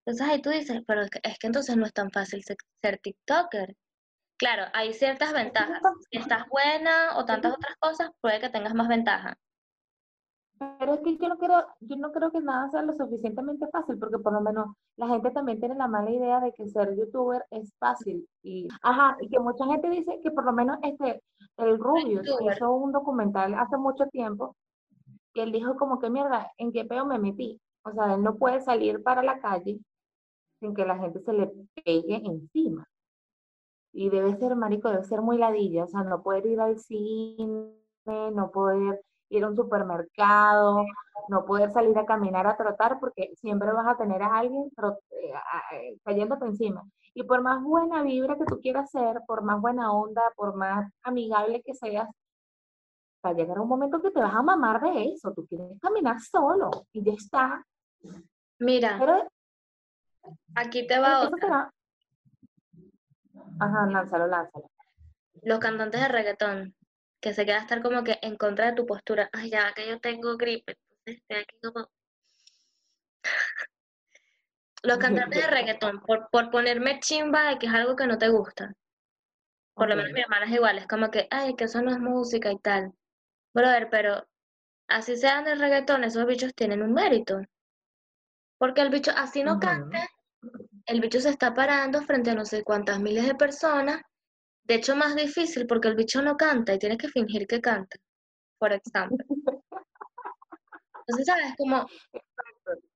entonces 0.05 0.29
ahí 0.29 0.41
tú 0.41 0.51
dices, 0.51 0.83
pero 0.87 1.03
es 1.03 1.11
que, 1.11 1.21
es 1.23 1.39
que 1.39 1.47
entonces 1.47 1.77
no 1.77 1.85
es 1.85 1.93
tan 1.93 2.11
fácil 2.11 2.43
ser 2.45 2.99
TikToker. 2.99 3.77
Claro, 4.39 4.65
hay 4.75 4.93
ciertas 4.93 5.33
ventajas. 5.33 5.81
Si 6.11 6.19
estás 6.19 6.47
buena 6.49 7.17
o 7.17 7.25
tantas 7.25 7.55
otras 7.55 7.77
cosas, 7.79 8.11
puede 8.21 8.41
que 8.41 8.51
tengas 8.51 8.75
más 8.75 8.89
ventaja. 8.89 9.37
Pero 10.59 10.95
es 10.95 11.01
que 11.01 11.17
yo 11.19 11.29
no 11.29 11.37
creo, 11.37 11.67
yo 11.81 11.97
no 11.97 12.13
creo 12.13 12.31
que 12.31 12.41
nada 12.41 12.71
sea 12.71 12.83
lo 12.83 12.95
suficientemente 12.95 13.67
fácil, 13.69 13.99
porque 13.99 14.19
por 14.19 14.33
lo 14.33 14.41
menos 14.41 14.75
la 14.97 15.09
gente 15.09 15.31
también 15.31 15.61
tiene 15.61 15.75
la 15.75 15.87
mala 15.87 16.11
idea 16.11 16.41
de 16.41 16.53
que 16.53 16.69
ser 16.69 16.97
youtuber 16.97 17.45
es 17.51 17.75
fácil. 17.79 18.27
Y, 18.43 18.67
ajá, 18.83 19.17
y 19.21 19.29
que 19.29 19.39
mucha 19.39 19.67
gente 19.67 19.91
dice 19.91 20.19
que 20.23 20.31
por 20.31 20.45
lo 20.45 20.53
menos 20.53 20.79
este, 20.83 21.23
el 21.59 21.79
Rubio 21.79 22.23
hizo 22.23 22.73
un 22.73 22.93
documental 22.93 23.55
hace 23.55 23.77
mucho 23.77 24.07
tiempo 24.07 24.57
y 25.37 25.41
él 25.41 25.53
dijo 25.53 25.77
como 25.77 25.99
que 25.99 26.09
mierda, 26.09 26.51
¿en 26.57 26.73
qué 26.73 26.87
peo 26.87 27.05
me 27.05 27.19
metí? 27.19 27.61
O 27.85 27.93
sea, 27.93 28.15
él 28.15 28.23
no 28.23 28.37
puede 28.37 28.63
salir 28.63 29.03
para 29.03 29.23
la 29.23 29.39
calle 29.39 29.79
sin 30.61 30.75
que 30.75 30.87
la 30.87 30.99
gente 30.99 31.21
se 31.21 31.33
le 31.35 31.53
pegue 31.85 32.23
encima. 32.25 32.89
Y 33.93 34.09
debe 34.09 34.35
ser, 34.37 34.57
marico, 34.57 34.89
debe 34.89 35.05
ser 35.05 35.21
muy 35.21 35.37
ladilla, 35.37 35.85
o 35.85 35.89
sea, 35.89 36.03
no 36.05 36.23
poder 36.23 36.47
ir 36.47 36.61
al 36.61 36.79
cine, 36.79 37.71
no 38.07 38.51
poder 38.51 39.03
ir 39.29 39.45
a 39.45 39.49
un 39.49 39.57
supermercado, 39.57 40.85
no 41.29 41.45
poder 41.45 41.73
salir 41.73 41.99
a 41.99 42.07
caminar, 42.07 42.47
a 42.47 42.57
trotar, 42.57 42.99
porque 43.01 43.33
siempre 43.37 43.73
vas 43.73 43.87
a 43.87 43.97
tener 43.97 44.23
a 44.23 44.37
alguien 44.37 44.71
eh, 45.11 45.33
eh, 45.73 45.99
cayéndote 46.05 46.47
encima. 46.47 46.85
Y 47.15 47.23
por 47.25 47.43
más 47.43 47.63
buena 47.63 48.03
vibra 48.03 48.37
que 48.37 48.45
tú 48.45 48.61
quieras 48.61 48.91
ser, 48.91 49.23
por 49.27 49.43
más 49.43 49.61
buena 49.61 49.93
onda, 49.93 50.23
por 50.37 50.55
más 50.55 50.91
amigable 51.03 51.63
que 51.63 51.75
seas, 51.75 52.09
va 53.25 53.31
a 53.31 53.33
llegar 53.33 53.59
un 53.59 53.69
momento 53.69 54.01
que 54.03 54.11
te 54.11 54.21
vas 54.21 54.35
a 54.35 54.43
mamar 54.43 54.81
de 54.81 55.13
eso. 55.13 55.33
Tú 55.33 55.47
quieres 55.47 55.81
caminar 55.81 56.21
solo 56.21 56.71
y 56.93 57.03
ya 57.03 57.13
está. 57.13 57.65
Mira, 58.59 58.99
aquí 60.55 60.87
te 60.87 60.99
va 60.99 61.23
otra. 61.23 61.71
Ajá, 63.59 63.87
lánzalo, 63.87 64.27
lánzalo. 64.27 64.71
Los 65.43 65.59
cantantes 65.59 66.01
de 66.01 66.09
reggaetón, 66.09 66.75
que 67.27 67.35
se 67.35 67.45
queda 67.45 67.59
estar 67.59 67.83
como 67.83 68.05
que 68.05 68.21
en 68.23 68.37
contra 68.37 68.67
de 68.67 68.75
tu 68.75 68.87
postura. 68.87 69.29
Ay, 69.33 69.51
ya, 69.51 69.73
que 69.75 69.89
yo 69.89 69.99
tengo 69.99 70.37
gripe, 70.37 70.79
entonces 70.79 71.21
estoy 71.23 71.37
aquí 71.39 71.57
como... 71.61 71.91
Los 74.85 74.99
cantantes 74.99 75.43
de 75.43 75.51
reggaetón, 75.51 76.01
por, 76.03 76.29
por 76.31 76.53
ponerme 76.53 77.01
chimba 77.01 77.49
de 77.49 77.59
que 77.59 77.67
es 77.67 77.75
algo 77.75 77.97
que 77.97 78.07
no 78.07 78.17
te 78.17 78.29
gusta. 78.29 78.73
Por 79.75 79.89
lo 79.89 79.97
menos 79.97 80.13
mi 80.13 80.21
hermana 80.21 80.47
es 80.47 80.53
igual, 80.53 80.79
es 80.79 80.87
como 80.87 81.11
que, 81.11 81.27
ay, 81.33 81.57
que 81.57 81.65
eso 81.65 81.83
no 81.83 81.91
es 81.91 81.99
música 81.99 82.53
y 82.53 82.59
tal. 82.59 82.93
Brother, 83.53 83.89
pero 83.91 84.25
así 84.87 85.17
sean 85.17 85.45
de 85.45 85.57
reggaetón, 85.57 86.05
esos 86.05 86.27
bichos 86.27 86.55
tienen 86.55 86.81
un 86.81 86.93
mérito. 86.93 87.41
Porque 88.57 88.83
el 88.83 88.91
bicho, 88.91 89.11
así 89.17 89.43
no 89.43 89.59
cante, 89.59 89.99
el 90.87 91.01
bicho 91.01 91.21
se 91.21 91.31
está 91.31 91.53
parando 91.53 92.03
frente 92.03 92.31
a 92.31 92.35
no 92.37 92.45
sé 92.45 92.63
cuántas 92.63 93.01
miles 93.01 93.27
de 93.27 93.35
personas. 93.35 94.01
De 94.67 94.75
hecho, 94.75 94.97
más 94.97 95.15
difícil 95.15 95.67
porque 95.67 95.89
el 95.89 95.97
bicho 95.97 96.23
no 96.23 96.37
canta 96.37 96.75
y 96.75 96.79
tiene 96.79 96.97
que 96.97 97.09
fingir 97.09 97.47
que 97.47 97.61
canta, 97.61 97.97
por 98.59 98.73
ejemplo. 98.73 99.25
Entonces, 101.01 101.27
¿sabes? 101.27 101.55
Como... 101.57 101.87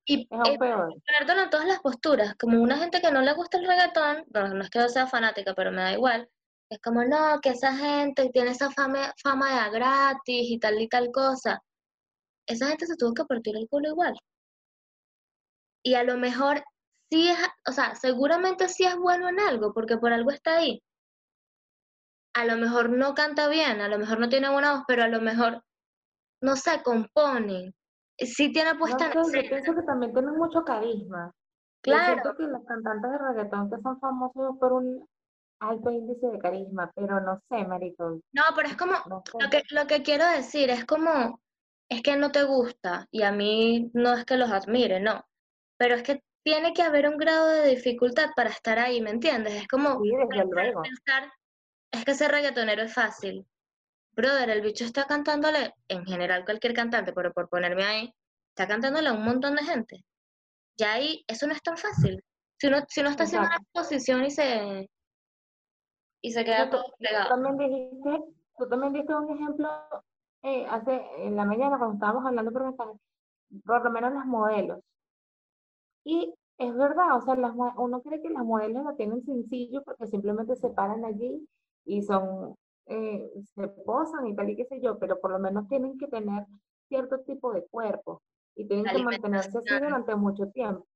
Y 0.05 0.27
perdón 0.27 1.39
en 1.39 1.51
todas 1.51 1.67
las 1.67 1.79
posturas, 1.79 2.35
como 2.35 2.61
una 2.61 2.79
gente 2.79 3.01
que 3.01 3.13
no 3.13 3.21
le 3.21 3.33
gusta 3.35 3.59
el 3.59 3.67
reggaetón, 3.67 4.25
no, 4.35 4.49
no 4.49 4.63
es 4.63 4.71
que 4.71 4.81
yo 4.81 4.89
sea 4.89 5.07
fanática, 5.07 5.55
pero 5.55 5.71
me 5.71 5.83
da 5.83 5.93
igual, 5.93 6.29
es 6.71 6.81
como, 6.81 7.05
no, 7.05 7.41
que 7.41 7.51
esa 7.51 7.77
gente 7.77 8.31
tiene 8.33 8.51
esa 8.51 8.71
fama, 8.71 9.13
fama 9.23 9.65
de 9.65 9.71
gratis 9.71 10.51
y 10.51 10.59
tal 10.59 10.81
y 10.81 10.89
tal 10.89 11.11
cosa. 11.13 11.61
Esa 12.47 12.69
gente 12.69 12.87
se 12.87 12.97
tuvo 12.97 13.13
que 13.15 13.25
partir 13.25 13.57
el 13.57 13.69
culo 13.69 13.89
igual. 13.91 14.15
Y 15.85 15.95
a 15.95 16.05
lo 16.05 16.17
mejor 16.17 16.63
sí 17.11 17.29
es, 17.29 17.39
o 17.69 17.73
sea, 17.73 17.95
seguramente 17.97 18.69
sí 18.69 18.85
es 18.85 18.97
bueno 18.97 19.29
en 19.29 19.41
algo, 19.41 19.73
porque 19.73 19.99
por 19.99 20.13
algo 20.13 20.31
está 20.31 20.59
ahí. 20.59 20.81
A 22.35 22.45
lo 22.45 22.57
mejor 22.57 22.91
no 22.91 23.15
canta 23.15 23.49
bien, 23.49 23.81
a 23.81 23.89
lo 23.89 23.99
mejor 23.99 24.21
no 24.21 24.29
tiene 24.29 24.51
buena 24.51 24.75
voz, 24.75 24.85
pero 24.87 25.03
a 25.03 25.09
lo 25.09 25.21
mejor, 25.21 25.63
no 26.43 26.57
se 26.57 26.83
compone. 26.83 27.75
Sí 28.19 28.53
tiene 28.53 28.75
puesta 28.75 29.09
no, 29.09 29.23
Yo 29.25 29.31
pienso 29.31 29.75
que 29.75 29.83
también 29.83 30.13
tienen 30.13 30.37
mucho 30.37 30.63
carisma. 30.65 31.33
Claro. 31.83 32.23
Yo 32.25 32.37
que 32.37 32.43
los 32.43 32.65
cantantes 32.67 33.11
de 33.11 33.19
reggaetón 33.19 33.71
que 33.71 33.81
son 33.81 33.99
famosos 33.99 34.57
por 34.59 34.75
un 34.75 35.09
alto 35.61 35.91
índice 35.91 36.27
de 36.27 36.39
carisma, 36.39 36.91
pero 36.95 37.21
no 37.21 37.41
sé, 37.49 37.65
marico. 37.65 38.21
No, 38.33 38.43
pero 38.55 38.69
es 38.69 38.77
como, 38.77 38.95
lo, 39.07 39.51
que, 39.51 39.63
lo 39.71 39.87
que 39.87 40.03
quiero 40.03 40.27
decir 40.27 40.71
es 40.71 40.85
como, 40.85 41.41
es 41.89 42.03
que 42.03 42.17
no 42.17 42.31
te 42.33 42.43
gusta, 42.45 43.07
y 43.11 43.23
a 43.23 43.33
mí 43.33 43.91
no 43.95 44.15
es 44.15 44.25
que 44.25 44.37
los 44.37 44.51
admire, 44.51 45.01
no, 45.01 45.25
pero 45.79 45.95
es 45.95 46.03
que 46.03 46.23
tiene 46.43 46.73
que 46.73 46.83
haber 46.83 47.09
un 47.09 47.19
grado 47.19 47.49
de 47.49 47.69
dificultad 47.69 48.31
para 48.35 48.51
estar 48.51 48.79
ahí, 48.79 49.01
¿me 49.01 49.11
entiendes? 49.11 49.55
Es 49.55 49.69
como 49.69 50.01
pensar, 50.01 51.31
es 51.91 52.05
que 52.05 52.15
ser 52.15 52.31
reggaetonero 52.31 52.83
es 52.83 52.95
fácil. 52.95 53.47
Brother, 54.13 54.51
el 54.51 54.63
bicho 54.63 54.85
está 54.85 55.07
cantándole, 55.07 55.75
en 55.89 56.05
general 56.05 56.45
cualquier 56.45 56.75
cantante, 56.75 57.13
pero 57.13 57.33
por 57.33 57.49
ponerme 57.49 57.85
ahí, 57.85 58.15
está 58.51 58.67
cantándole 58.67 59.09
a 59.09 59.13
un 59.13 59.25
montón 59.25 59.55
de 59.57 59.65
gente. 59.65 60.05
Ya 60.77 60.93
ahí, 60.93 61.25
eso 61.27 61.47
no 61.47 61.53
es 61.53 61.63
tan 61.63 61.77
fácil. 61.77 62.23
Si 62.59 62.67
uno, 62.67 62.79
si 62.89 63.01
uno 63.01 63.11
está 63.11 63.25
haciendo 63.25 63.47
una 63.47 63.57
exposición 63.57 64.25
y 64.25 64.31
se, 64.31 64.91
y 66.23 66.33
se 66.33 66.45
queda 66.45 66.71
todo 66.71 66.85
pegado. 66.99 67.25
Tú 67.25 67.43
también 67.43 67.57
dijiste, 67.57 68.25
tú 68.59 68.69
también 68.69 68.93
diste 68.93 69.15
un 69.15 69.31
ejemplo 69.31 69.69
eh, 70.43 70.67
hace, 70.69 71.01
en 71.19 71.37
la 71.37 71.45
mañana 71.45 71.79
cuando 71.79 71.95
estábamos 71.95 72.27
hablando 72.27 72.53
por 72.53 72.65
mensaje, 72.65 72.93
por 73.65 73.85
lo 73.85 73.91
menos 73.91 74.13
las 74.13 74.27
modelos. 74.27 74.81
Y 76.05 76.35
es 76.59 76.75
verdad, 76.77 77.17
o 77.17 77.21
sea, 77.23 77.37
las, 77.37 77.53
uno 77.77 78.03
cree 78.03 78.21
que 78.21 78.31
las 78.31 78.45
modelos 78.45 78.85
lo 78.85 78.95
tienen 78.95 79.23
sencillo 79.25 79.83
porque 79.83 80.07
simplemente 80.07 80.57
se 80.57 80.69
paran 80.71 81.05
allí 81.05 81.47
y 81.85 82.03
son, 82.03 82.55
eh, 82.87 83.31
se 83.55 83.69
posan 83.69 84.27
y 84.27 84.35
tal 84.35 84.51
y 84.51 84.57
qué 84.57 84.65
sé 84.65 84.81
yo, 84.81 84.99
pero 84.99 85.21
por 85.21 85.31
lo 85.33 85.39
menos 85.39 85.69
tienen 85.69 85.99
que 85.99 86.07
tener 86.07 86.47
cierto 86.89 87.21
tipo 87.21 87.53
de 87.53 87.65
cuerpo 87.67 88.23
y 88.55 88.67
tienen 88.67 88.85
que 88.85 89.03
mantenerse 89.03 89.59
así 89.59 89.75
durante 89.79 90.15
mucho 90.17 90.49
tiempo. 90.51 90.87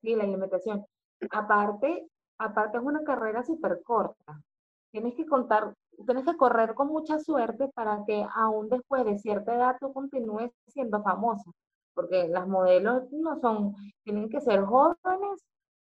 Sí, 0.00 0.16
la 0.16 0.24
alimentación. 0.24 0.84
Aparte, 1.30 2.08
aparte 2.38 2.78
es 2.78 2.82
una 2.82 3.04
carrera 3.04 3.44
súper 3.44 3.82
corta. 3.84 4.42
Tienes 4.90 5.14
que 5.14 5.26
contar, 5.26 5.74
tienes 6.06 6.24
que 6.24 6.36
correr 6.36 6.74
con 6.74 6.88
mucha 6.88 7.18
suerte 7.18 7.68
para 7.68 8.04
que 8.04 8.26
aún 8.34 8.68
después 8.68 9.04
de 9.04 9.18
cierta 9.18 9.54
edad 9.54 9.76
tú 9.80 9.92
continúes 9.92 10.50
siendo 10.66 11.02
famosa. 11.02 11.50
Porque 11.94 12.26
las 12.28 12.48
modelos 12.48 13.12
no 13.12 13.38
son, 13.40 13.74
tienen 14.02 14.28
que 14.28 14.40
ser 14.40 14.62
jóvenes, 14.64 15.44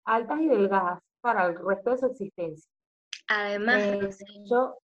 altas 0.05 0.39
y 0.39 0.47
delgadas 0.47 0.99
para 1.21 1.45
el 1.45 1.55
resto 1.55 1.91
de 1.91 1.97
su 1.97 2.05
existencia. 2.07 2.71
Además, 3.29 3.81
eh, 3.81 4.09
yo... 4.49 4.77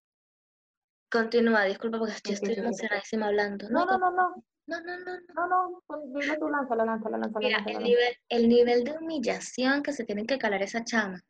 Continúa, 1.11 1.63
disculpa 1.63 1.99
porque 1.99 2.13
estoy 2.13 2.53
emocionadísima 2.53 3.27
hablando. 3.27 3.69
No, 3.69 3.85
no, 3.85 3.97
no, 3.97 4.11
no. 4.11 4.43
No, 4.67 4.81
no, 4.81 4.97
no, 4.97 5.05
no. 5.05 5.47
No, 5.47 5.47
no, 5.47 6.19
dile 6.19 6.37
tú, 6.37 6.49
lánzalo, 6.49 6.85
lánzalo, 6.85 7.17
lánzalo. 7.17 7.45
Mira, 7.45 7.63
el, 7.67 7.83
nivel, 7.83 8.17
el 8.29 8.49
nivel 8.49 8.83
de 8.83 8.93
humillación 8.93 9.83
que 9.83 9.93
se 9.93 10.03
tienen 10.03 10.25
que 10.25 10.39
calar 10.39 10.63
esa 10.63 10.83
chama 10.83 11.23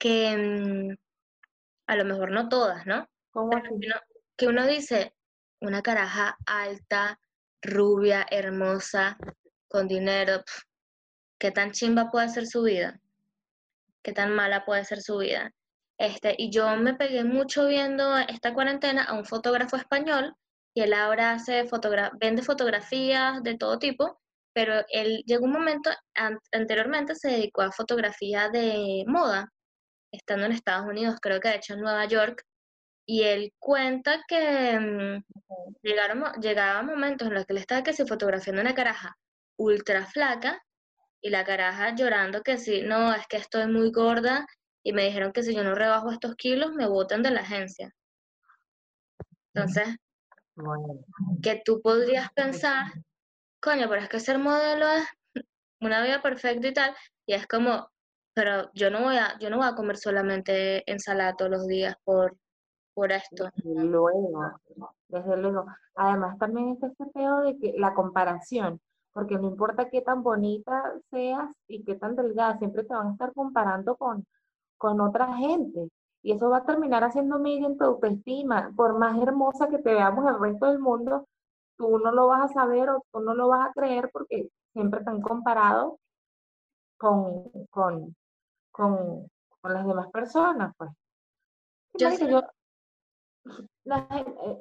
que 0.00 0.36
mm, 0.36 0.96
a 1.86 1.96
lo 1.96 2.04
mejor 2.04 2.32
no 2.32 2.48
todas, 2.48 2.86
¿no? 2.86 3.08
Que, 4.36 4.48
uno, 4.48 4.66
dice, 4.66 5.14
una 5.60 5.82
caraja 5.82 6.36
alta, 6.46 7.20
rubia, 7.62 8.26
hermosa, 8.30 9.18
con 9.68 9.86
dinero, 9.86 10.42
¿qué 11.38 11.52
tan 11.52 11.70
chimba 11.72 12.10
puede 12.10 12.30
ser 12.30 12.46
su 12.46 12.62
vida? 12.62 12.98
¿Qué 14.02 14.12
tan 14.12 14.34
mala 14.34 14.64
puede 14.64 14.84
ser 14.84 15.02
su 15.02 15.18
vida? 15.18 15.52
Este, 16.00 16.34
y 16.38 16.50
yo 16.50 16.76
me 16.76 16.94
pegué 16.94 17.24
mucho 17.24 17.66
viendo 17.66 18.16
esta 18.16 18.54
cuarentena 18.54 19.04
a 19.04 19.12
un 19.12 19.26
fotógrafo 19.26 19.76
español 19.76 20.34
y 20.74 20.80
él 20.80 20.94
ahora 20.94 21.32
hace 21.32 21.66
fotogra 21.66 22.10
vende 22.18 22.42
fotografías 22.42 23.42
de 23.42 23.58
todo 23.58 23.78
tipo, 23.78 24.18
pero 24.54 24.82
él 24.88 25.22
llegó 25.26 25.44
un 25.44 25.52
momento, 25.52 25.90
anteriormente 26.52 27.14
se 27.14 27.28
dedicó 27.32 27.60
a 27.60 27.70
fotografía 27.70 28.48
de 28.48 29.04
moda 29.06 29.52
estando 30.10 30.46
en 30.46 30.52
Estados 30.52 30.86
Unidos, 30.86 31.16
creo 31.20 31.38
que 31.38 31.50
de 31.50 31.56
hecho 31.56 31.74
en 31.74 31.80
Nueva 31.82 32.06
York, 32.06 32.44
y 33.06 33.24
él 33.24 33.52
cuenta 33.58 34.22
que 34.26 34.80
mm, 34.80 35.22
llegaron, 35.82 36.32
llegaban 36.40 36.86
momentos 36.86 37.28
en 37.28 37.34
los 37.34 37.44
que 37.44 37.52
él 37.52 37.58
estaba 37.58 37.82
que 37.82 37.92
se 37.92 38.06
fotografiando 38.06 38.62
una 38.62 38.74
caraja 38.74 39.18
ultra 39.58 40.06
flaca 40.06 40.62
y 41.20 41.28
la 41.28 41.44
caraja 41.44 41.94
llorando 41.94 42.42
que 42.42 42.56
sí, 42.56 42.80
no, 42.80 43.12
es 43.12 43.26
que 43.26 43.36
estoy 43.36 43.66
muy 43.66 43.90
gorda 43.90 44.46
y 44.82 44.92
me 44.92 45.04
dijeron 45.04 45.32
que 45.32 45.42
si 45.42 45.54
yo 45.54 45.64
no 45.64 45.74
rebajo 45.74 46.10
estos 46.10 46.34
kilos 46.36 46.72
me 46.72 46.88
botan 46.88 47.22
de 47.22 47.30
la 47.30 47.40
agencia. 47.40 47.94
Entonces, 49.52 49.96
que 51.42 51.62
tú 51.64 51.80
podrías 51.82 52.32
pensar, 52.32 52.86
coño, 53.60 53.88
pero 53.88 54.02
es 54.02 54.08
que 54.08 54.20
ser 54.20 54.38
modelo 54.38 54.86
es 54.88 55.44
una 55.80 56.02
vida 56.02 56.22
perfecta 56.22 56.68
y 56.68 56.74
tal, 56.74 56.94
y 57.26 57.34
es 57.34 57.46
como, 57.46 57.90
pero 58.34 58.70
yo 58.74 58.90
no 58.90 59.02
voy 59.02 59.16
a, 59.16 59.38
yo 59.38 59.50
no 59.50 59.58
voy 59.58 59.66
a 59.66 59.74
comer 59.74 59.96
solamente 59.96 60.90
ensalada 60.90 61.36
todos 61.36 61.50
los 61.50 61.66
días 61.66 61.96
por, 62.04 62.36
por 62.94 63.12
esto. 63.12 63.50
Desde 63.56 63.84
luego, 63.84 64.52
desde 65.08 65.36
luego. 65.36 65.66
Además 65.94 66.38
también 66.38 66.70
está 66.70 66.86
este 66.88 67.04
feo 67.12 67.40
de 67.40 67.58
que 67.58 67.74
la 67.76 67.94
comparación, 67.94 68.80
porque 69.12 69.36
no 69.36 69.48
importa 69.48 69.90
qué 69.90 70.02
tan 70.02 70.22
bonita 70.22 70.94
seas 71.10 71.50
y 71.66 71.82
qué 71.84 71.96
tan 71.96 72.14
delgada, 72.14 72.58
siempre 72.58 72.84
te 72.84 72.94
van 72.94 73.08
a 73.08 73.12
estar 73.12 73.32
comparando 73.32 73.96
con, 73.96 74.26
con 74.80 74.98
otra 75.02 75.36
gente. 75.36 75.90
Y 76.22 76.32
eso 76.32 76.48
va 76.48 76.58
a 76.58 76.64
terminar 76.64 77.04
haciendo 77.04 77.38
medio 77.38 77.66
en 77.66 77.76
tu 77.76 77.84
autoestima. 77.84 78.72
Por 78.74 78.98
más 78.98 79.20
hermosa 79.22 79.68
que 79.68 79.78
te 79.78 79.92
veamos 79.92 80.26
el 80.26 80.40
resto 80.40 80.66
del 80.66 80.78
mundo, 80.78 81.26
tú 81.76 81.98
no 81.98 82.12
lo 82.12 82.28
vas 82.28 82.50
a 82.50 82.54
saber 82.54 82.88
o 82.88 83.04
tú 83.12 83.20
no 83.20 83.34
lo 83.34 83.48
vas 83.48 83.68
a 83.68 83.72
creer 83.72 84.08
porque 84.10 84.48
siempre 84.72 85.00
están 85.00 85.20
comparados 85.20 85.94
con, 86.96 87.50
con, 87.70 88.14
con, 88.70 89.28
las 89.62 89.86
demás 89.86 90.10
personas, 90.10 90.74
pues. 90.78 90.90
Yo, 91.98 92.08
eh, 92.08 92.22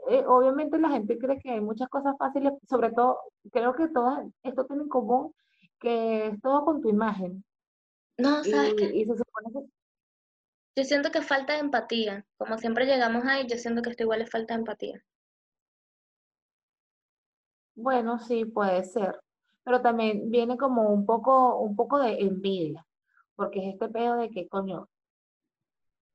eh, 0.10 0.25
obviamente 0.27 0.79
la 0.79 0.89
gente 0.89 1.17
cree 1.17 1.39
que 1.39 1.51
hay 1.51 1.62
muchas 1.62 1.88
cosas 1.88 2.15
fáciles, 2.17 2.53
sobre 2.67 2.91
todo, 2.91 3.19
creo 3.51 3.73
que 3.73 3.88
todo 3.88 4.32
esto 4.43 4.65
tiene 4.65 4.84
en 4.84 4.89
común 4.89 5.34
que 5.79 6.27
es 6.27 6.41
todo 6.41 6.65
con 6.65 6.82
tu 6.82 6.89
imagen. 6.89 7.43
No, 8.17 8.43
¿sabes 8.43 8.73
y, 8.93 9.05
se 9.05 9.15
supone 9.15 9.53
que... 9.53 9.79
Yo 10.75 10.84
siento 10.84 11.12
que 11.12 11.21
falta 11.21 11.53
de 11.53 11.60
empatía. 11.60 12.25
Como 12.38 12.58
siempre 12.58 12.86
llegamos 12.86 13.25
ahí, 13.25 13.45
yo 13.47 13.58
siento 13.58 13.82
que 13.82 13.89
esto 13.91 14.03
igual 14.03 14.21
es 14.21 14.29
falta 14.29 14.53
de 14.53 14.60
empatía. 14.60 15.03
Bueno, 17.75 18.19
sí, 18.19 18.45
puede 18.45 18.84
ser. 18.84 19.19
Pero 19.63 19.82
también 19.82 20.29
viene 20.29 20.58
como 20.58 20.89
un 20.89 21.05
poco, 21.05 21.58
un 21.60 21.75
poco 21.75 21.99
de 21.99 22.19
envidia. 22.19 22.86
Porque 23.36 23.60
es 23.60 23.73
este 23.73 23.89
pedo 23.89 24.15
de 24.17 24.29
que, 24.29 24.47
coño, 24.47 24.89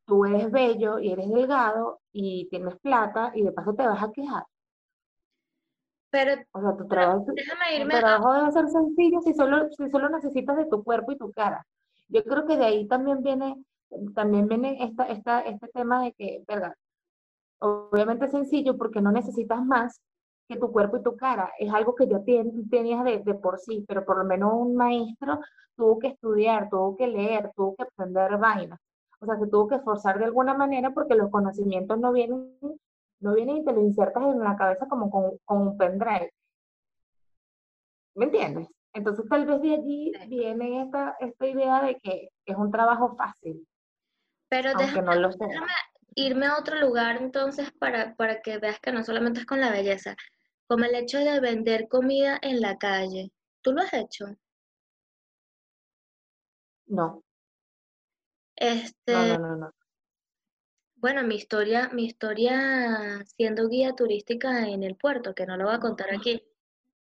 tú 0.06 0.24
eres 0.24 0.50
bello 0.50 0.98
y 0.98 1.12
eres 1.12 1.30
delgado 1.30 2.00
y 2.12 2.48
tienes 2.48 2.76
plata 2.80 3.32
y 3.34 3.42
de 3.42 3.52
paso 3.52 3.74
te 3.74 3.86
vas 3.86 4.02
a 4.02 4.12
quejar. 4.12 4.44
Pero, 6.10 6.42
o 6.52 6.60
sea, 6.60 6.76
tu 6.76 6.86
trabajo, 6.86 7.26
déjame 7.34 7.76
irme 7.76 7.98
trabajo 7.98 8.32
debe 8.34 8.52
ser 8.52 8.68
sencillo 8.68 9.20
si 9.22 9.34
solo, 9.34 9.68
si 9.70 9.90
solo 9.90 10.08
necesitas 10.10 10.56
de 10.56 10.66
tu 10.66 10.84
cuerpo 10.84 11.10
y 11.10 11.18
tu 11.18 11.32
cara. 11.32 11.66
Yo 12.08 12.22
creo 12.22 12.46
que 12.46 12.56
de 12.56 12.64
ahí 12.64 12.86
también 12.86 13.22
viene, 13.22 13.56
también 14.14 14.48
viene 14.48 14.82
esta, 14.84 15.04
esta, 15.08 15.40
este 15.42 15.68
tema 15.68 16.02
de 16.04 16.12
que, 16.12 16.44
¿verdad? 16.46 16.74
Obviamente 17.60 18.26
es 18.26 18.32
sencillo 18.32 18.76
porque 18.76 19.00
no 19.00 19.12
necesitas 19.12 19.64
más 19.64 20.00
que 20.48 20.56
tu 20.56 20.70
cuerpo 20.72 20.98
y 20.98 21.02
tu 21.02 21.16
cara. 21.16 21.52
Es 21.58 21.72
algo 21.72 21.94
que 21.94 22.06
ya 22.08 22.22
tenías 22.22 23.04
de, 23.04 23.20
de, 23.20 23.34
por 23.34 23.58
sí, 23.58 23.84
pero 23.88 24.04
por 24.04 24.18
lo 24.18 24.24
menos 24.24 24.52
un 24.54 24.76
maestro 24.76 25.40
tuvo 25.76 25.98
que 25.98 26.08
estudiar, 26.08 26.68
tuvo 26.70 26.96
que 26.96 27.06
leer, 27.06 27.52
tuvo 27.56 27.74
que 27.76 27.84
aprender 27.84 28.38
vainas. 28.38 28.80
O 29.20 29.26
sea, 29.26 29.38
se 29.38 29.46
tuvo 29.46 29.68
que 29.68 29.76
esforzar 29.76 30.18
de 30.18 30.26
alguna 30.26 30.54
manera 30.54 30.92
porque 30.92 31.14
los 31.14 31.30
conocimientos 31.30 31.98
no 31.98 32.12
vienen, 32.12 32.58
no 33.20 33.34
vienen 33.34 33.58
y 33.58 33.64
te 33.64 33.72
lo 33.72 33.80
insertas 33.80 34.22
en 34.24 34.38
la 34.40 34.56
cabeza 34.56 34.86
como 34.88 35.10
con, 35.10 35.38
un 35.48 35.78
pendrive. 35.78 36.30
¿Me 38.14 38.26
entiendes? 38.26 38.68
Entonces 38.92 39.26
tal 39.28 39.46
vez 39.46 39.60
de 39.60 39.74
allí 39.74 40.12
viene 40.28 40.82
esta, 40.82 41.16
esta 41.18 41.46
idea 41.46 41.82
de 41.82 41.96
que 42.00 42.28
es 42.46 42.56
un 42.56 42.70
trabajo 42.70 43.16
fácil. 43.16 43.66
Pero 44.48 44.74
déjame, 44.74 45.16
irme 46.14 46.46
a 46.46 46.58
otro 46.58 46.78
lugar 46.80 47.16
entonces 47.16 47.70
para, 47.72 48.14
para 48.14 48.40
que 48.40 48.58
veas 48.58 48.78
que 48.80 48.92
no 48.92 49.04
solamente 49.04 49.40
es 49.40 49.46
con 49.46 49.60
la 49.60 49.70
belleza, 49.70 50.16
como 50.66 50.84
el 50.84 50.94
hecho 50.94 51.18
de 51.18 51.40
vender 51.40 51.88
comida 51.88 52.38
en 52.42 52.60
la 52.60 52.78
calle. 52.78 53.32
¿Tú 53.62 53.72
lo 53.72 53.82
has 53.82 53.92
hecho? 53.92 54.26
No. 56.86 57.22
Este, 58.56 59.12
no, 59.12 59.38
no, 59.38 59.56
no, 59.56 59.74
Bueno, 60.96 61.24
mi 61.24 61.34
historia, 61.34 61.90
mi 61.92 62.04
historia 62.04 63.24
siendo 63.36 63.68
guía 63.68 63.94
turística 63.94 64.68
en 64.68 64.82
el 64.84 64.96
puerto, 64.96 65.34
que 65.34 65.46
no 65.46 65.56
lo 65.56 65.64
voy 65.64 65.74
a 65.74 65.80
contar 65.80 66.14
aquí, 66.14 66.42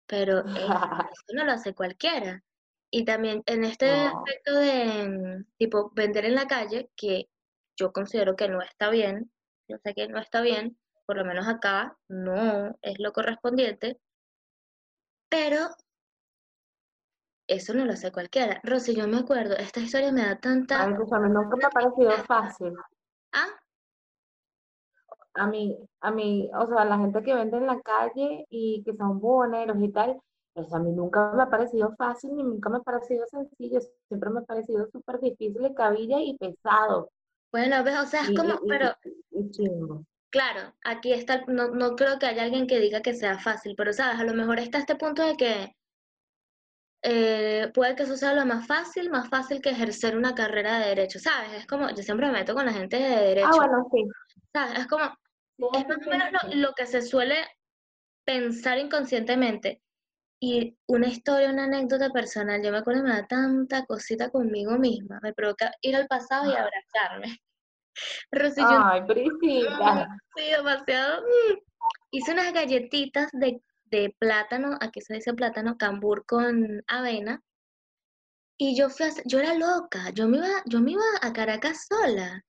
pero 0.06 0.44
eso 1.12 1.34
no 1.34 1.44
lo 1.44 1.52
hace 1.52 1.74
cualquiera. 1.74 2.42
Y 2.94 3.06
también 3.06 3.42
en 3.46 3.64
este 3.64 3.90
aspecto 3.90 4.54
de 4.54 5.08
mm, 5.08 5.44
tipo 5.56 5.90
vender 5.94 6.26
en 6.26 6.34
la 6.34 6.46
calle, 6.46 6.90
que 6.94 7.30
yo 7.74 7.90
considero 7.90 8.36
que 8.36 8.48
no 8.48 8.60
está 8.60 8.90
bien, 8.90 9.32
yo 9.66 9.78
sé 9.82 9.94
que 9.94 10.08
no 10.08 10.20
está 10.20 10.42
bien, 10.42 10.78
por 11.06 11.16
lo 11.16 11.24
menos 11.24 11.48
acá 11.48 11.96
no 12.08 12.76
es 12.82 12.98
lo 12.98 13.12
correspondiente, 13.12 13.98
pero 15.30 15.70
eso 17.46 17.72
no 17.72 17.86
lo 17.86 17.94
hace 17.94 18.12
cualquiera. 18.12 18.60
Rosy, 18.62 18.94
yo 18.94 19.08
me 19.08 19.20
acuerdo, 19.20 19.56
esta 19.56 19.80
historia 19.80 20.12
me 20.12 20.26
da 20.26 20.38
tanta... 20.38 20.84
Ay, 20.84 20.92
a 20.92 21.18
mí 21.18 21.28
nunca 21.30 21.56
me 21.56 21.64
ha 21.64 21.70
parecido 21.70 22.12
fácil. 22.24 22.74
¿Ah? 23.32 23.48
A 25.32 25.46
mí, 25.46 25.78
a 26.00 26.10
mí, 26.10 26.50
o 26.54 26.66
sea, 26.66 26.84
la 26.84 26.98
gente 26.98 27.22
que 27.22 27.34
vende 27.34 27.56
en 27.56 27.66
la 27.66 27.80
calle 27.80 28.44
y 28.50 28.82
que 28.84 28.94
son 28.94 29.18
boneros 29.18 29.78
y 29.80 29.90
tal, 29.90 30.20
eso 30.54 30.76
a 30.76 30.78
mí 30.78 30.92
nunca 30.92 31.32
me 31.32 31.42
ha 31.42 31.50
parecido 31.50 31.94
fácil 31.96 32.36
ni 32.36 32.42
nunca 32.42 32.68
me 32.68 32.78
ha 32.78 32.82
parecido 32.82 33.26
sencillo, 33.26 33.80
siempre 34.08 34.30
me 34.30 34.40
ha 34.40 34.44
parecido 34.44 34.86
súper 34.90 35.20
difícil 35.20 35.62
de 35.62 35.74
cabilla 35.74 36.20
y 36.20 36.36
pesado. 36.36 37.10
Bueno, 37.50 37.82
ves, 37.84 37.98
o 37.98 38.06
sea, 38.06 38.22
es 38.22 38.36
como, 38.36 38.58
pero... 38.66 38.94
Claro, 40.30 40.74
aquí 40.82 41.12
está, 41.12 41.44
no, 41.46 41.68
no 41.68 41.94
creo 41.94 42.18
que 42.18 42.24
haya 42.24 42.44
alguien 42.44 42.66
que 42.66 42.80
diga 42.80 43.02
que 43.02 43.12
sea 43.12 43.38
fácil, 43.38 43.74
pero 43.76 43.92
sabes, 43.92 44.18
a 44.18 44.24
lo 44.24 44.32
mejor 44.32 44.58
está 44.58 44.78
este 44.78 44.96
punto 44.96 45.22
de 45.22 45.36
que 45.36 45.76
eh, 47.02 47.70
puede 47.74 47.96
que 47.96 48.04
eso 48.04 48.16
sea 48.16 48.32
lo 48.32 48.46
más 48.46 48.66
fácil, 48.66 49.10
más 49.10 49.28
fácil 49.28 49.60
que 49.60 49.70
ejercer 49.70 50.16
una 50.16 50.34
carrera 50.34 50.78
de 50.78 50.86
derecho, 50.86 51.18
¿sabes? 51.18 51.52
Es 51.52 51.66
como, 51.66 51.90
yo 51.90 52.02
siempre 52.02 52.26
me 52.26 52.32
meto 52.32 52.54
con 52.54 52.64
la 52.64 52.72
gente 52.72 52.96
de 52.96 53.08
derecho. 53.08 53.48
Ah, 53.52 53.56
bueno, 53.56 53.88
sí. 53.92 54.04
¿Sabes? 54.52 54.78
Es 54.78 54.86
como, 54.86 55.04
es 55.74 55.88
más 55.88 56.06
o 56.06 56.10
menos 56.10 56.30
lo, 56.54 56.72
que 56.74 56.86
se 56.86 57.02
suele 57.02 57.36
pensar 58.24 58.78
inconscientemente. 58.78 59.82
Y 60.42 60.76
una 60.88 61.06
historia, 61.06 61.50
una 61.50 61.64
anécdota 61.64 62.10
personal, 62.10 62.60
yo 62.62 62.72
me 62.72 62.78
acuerdo, 62.78 63.04
me 63.04 63.10
da 63.10 63.26
tanta 63.26 63.86
cosita 63.86 64.28
conmigo 64.30 64.76
misma, 64.76 65.20
me 65.22 65.32
provoca 65.32 65.70
ir 65.82 65.94
al 65.94 66.08
pasado 66.08 66.50
y 66.50 66.56
abrazarme. 66.56 67.38
Ay, 68.66 69.02
Priscila. 69.06 70.08
Sí, 70.36 70.50
demasiado. 70.50 71.22
Hice 72.10 72.32
unas 72.32 72.52
galletitas 72.52 73.28
de 73.32 73.62
de 73.92 74.16
plátano, 74.18 74.78
aquí 74.80 75.00
se 75.02 75.14
dice 75.14 75.34
plátano, 75.34 75.76
cambur 75.76 76.24
con 76.26 76.82
avena. 76.88 77.42
Y 78.58 78.76
yo 78.76 78.88
fui 78.88 79.06
a, 79.06 79.10
yo 79.26 79.38
era 79.38 79.54
loca, 79.54 80.10
yo 80.10 80.26
me 80.28 80.38
iba, 80.38 80.62
yo 80.66 80.80
me 80.80 80.92
iba 80.92 81.02
a 81.20 81.32
Caracas 81.32 81.86
sola. 81.86 82.42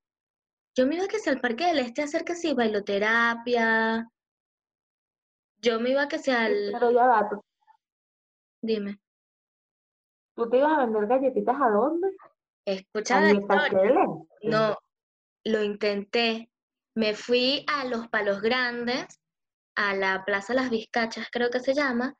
Yo 0.76 0.88
me 0.88 0.96
iba 0.96 1.08
que 1.08 1.20
sea 1.20 1.34
al 1.34 1.42
Parque 1.42 1.68
del 1.68 1.80
Este 1.80 2.02
a 2.02 2.06
hacer 2.06 2.24
que 2.24 2.36
sí, 2.36 2.54
bailoterapia. 2.54 4.08
Yo 5.62 5.80
me 5.80 5.92
iba 5.92 6.08
que 6.08 6.18
sea 6.18 6.46
al... 6.46 6.70
Pero 6.72 6.92
ya 6.92 7.06
va, 7.06 7.30
Dime. 8.64 9.00
¿Tú 10.36 10.50
te 10.50 10.58
ibas 10.58 10.80
a 10.80 10.86
vender 10.86 11.08
galletitas 11.08 11.56
a 11.62 11.70
dónde? 11.70 12.10
Escucha 12.66 13.22
No, 14.44 14.78
lo 15.44 15.64
intenté. 15.64 16.50
Me 16.96 17.14
fui 17.14 17.66
a 17.68 17.86
los 17.86 18.08
Palos 18.08 18.42
Grandes 18.42 19.20
a 19.76 19.96
la 19.96 20.24
Plaza 20.26 20.54
Las 20.54 20.70
Vizcachas, 20.70 21.28
creo 21.32 21.50
que 21.50 21.60
se 21.60 21.74
llama, 21.74 22.16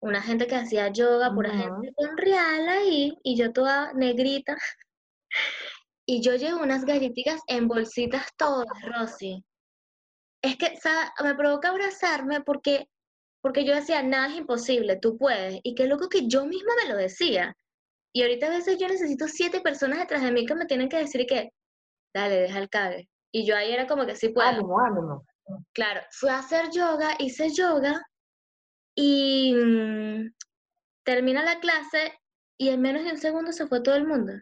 una 0.00 0.22
gente 0.22 0.46
que 0.46 0.56
hacía 0.56 0.88
yoga, 0.88 1.32
pura 1.34 1.50
gente 1.50 1.92
con 1.94 2.16
real 2.16 2.68
ahí, 2.68 3.18
y 3.22 3.36
yo 3.36 3.52
toda 3.52 3.92
negrita. 3.94 4.56
y 6.06 6.22
yo 6.22 6.36
llevo 6.36 6.62
unas 6.62 6.84
galletitas 6.84 7.42
en 7.46 7.68
bolsitas 7.68 8.28
todas, 8.36 8.68
Rosy. 8.82 9.44
Es 10.42 10.56
que 10.56 10.78
me 11.22 11.34
provoca 11.34 11.70
abrazarme 11.70 12.42
porque, 12.42 12.88
porque 13.44 13.66
yo 13.66 13.74
decía, 13.74 14.02
nada 14.02 14.28
es 14.28 14.36
imposible, 14.36 14.96
tú 14.96 15.18
puedes. 15.18 15.60
Y 15.64 15.74
qué 15.74 15.86
loco 15.86 16.08
que 16.08 16.26
yo 16.26 16.46
misma 16.46 16.72
me 16.82 16.88
lo 16.90 16.96
decía. 16.96 17.54
Y 18.10 18.22
ahorita 18.22 18.46
a 18.46 18.56
veces 18.56 18.78
yo 18.78 18.88
necesito 18.88 19.28
siete 19.28 19.60
personas 19.60 19.98
detrás 19.98 20.22
de 20.22 20.32
mí 20.32 20.46
que 20.46 20.54
me 20.54 20.64
tienen 20.64 20.88
que 20.88 20.96
decir 20.96 21.26
que, 21.26 21.50
dale, 22.14 22.36
deja 22.36 22.58
el 22.58 22.70
cague. 22.70 23.06
Y 23.30 23.44
yo 23.44 23.54
ahí 23.54 23.70
era 23.70 23.86
como 23.86 24.06
que 24.06 24.16
sí 24.16 24.30
puedo. 24.30 24.48
Ánimo, 24.48 25.26
Claro, 25.74 26.00
fui 26.10 26.30
a 26.30 26.38
hacer 26.38 26.70
yoga, 26.70 27.16
hice 27.18 27.50
yoga 27.50 28.00
y 28.96 29.54
mm, 29.54 30.32
termina 31.04 31.42
la 31.42 31.60
clase 31.60 32.18
y 32.58 32.70
en 32.70 32.80
menos 32.80 33.04
de 33.04 33.10
un 33.10 33.18
segundo 33.18 33.52
se 33.52 33.66
fue 33.66 33.82
todo 33.82 33.96
el 33.96 34.06
mundo. 34.06 34.32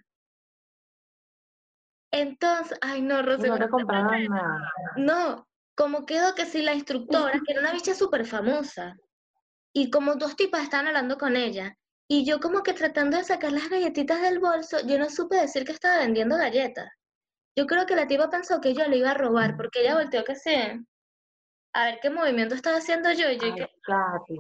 Entonces, 2.13 2.79
ay 2.81 3.03
no, 3.03 3.21
Rosy. 3.23 3.49
No 3.49 3.57
nada. 3.57 4.73
No, 4.97 5.49
como 5.75 6.07
quedó 6.07 6.35
que 6.35 6.47
si 6.47 6.63
la 6.63 6.75
instructora, 6.75 7.33
que 7.33 7.53
era 7.53 7.61
una 7.61 7.73
bicha 7.73 7.95
súper 7.95 8.27
famosa, 8.27 8.97
y 9.73 9.91
como 9.91 10.17
dos 10.17 10.37
tipas 10.37 10.63
estaban 10.63 10.89
hablando 10.89 11.17
con 11.17 11.37
ella, 11.37 11.77
y 12.09 12.25
yo 12.25 12.41
como 12.41 12.63
que 12.63 12.75
tratando 12.75 13.17
de 13.17 13.25
sacar 13.25 13.53
las 13.53 13.71
galletitas 13.71 14.21
del 14.21 14.39
bolso, 14.39 14.79
yo 14.87 14.99
no 14.99 15.09
supe 15.09 15.37
decir 15.37 15.65
que 15.65 15.73
estaba 15.73 15.99
vendiendo 15.99 16.37
galletas. 16.37 16.91
Yo 17.57 17.67
creo 17.67 17.87
que 17.87 17.97
la 17.97 18.07
tipa 18.07 18.29
pensó 18.29 18.61
que 18.61 18.75
yo 18.75 18.87
le 18.87 18.99
iba 18.99 19.11
a 19.13 19.15
robar, 19.15 19.57
porque 19.57 19.81
ella 19.81 19.95
volteó 19.95 20.25
que 20.25 20.35
se 20.37 20.81
a 21.75 21.85
ver 21.87 21.99
qué 22.03 22.11
movimiento 22.11 22.55
estaba 22.55 22.79
haciendo 22.79 23.11
yo. 23.13 23.31
Y 23.31 23.39
yo 23.39 23.55
ay, 23.55 24.39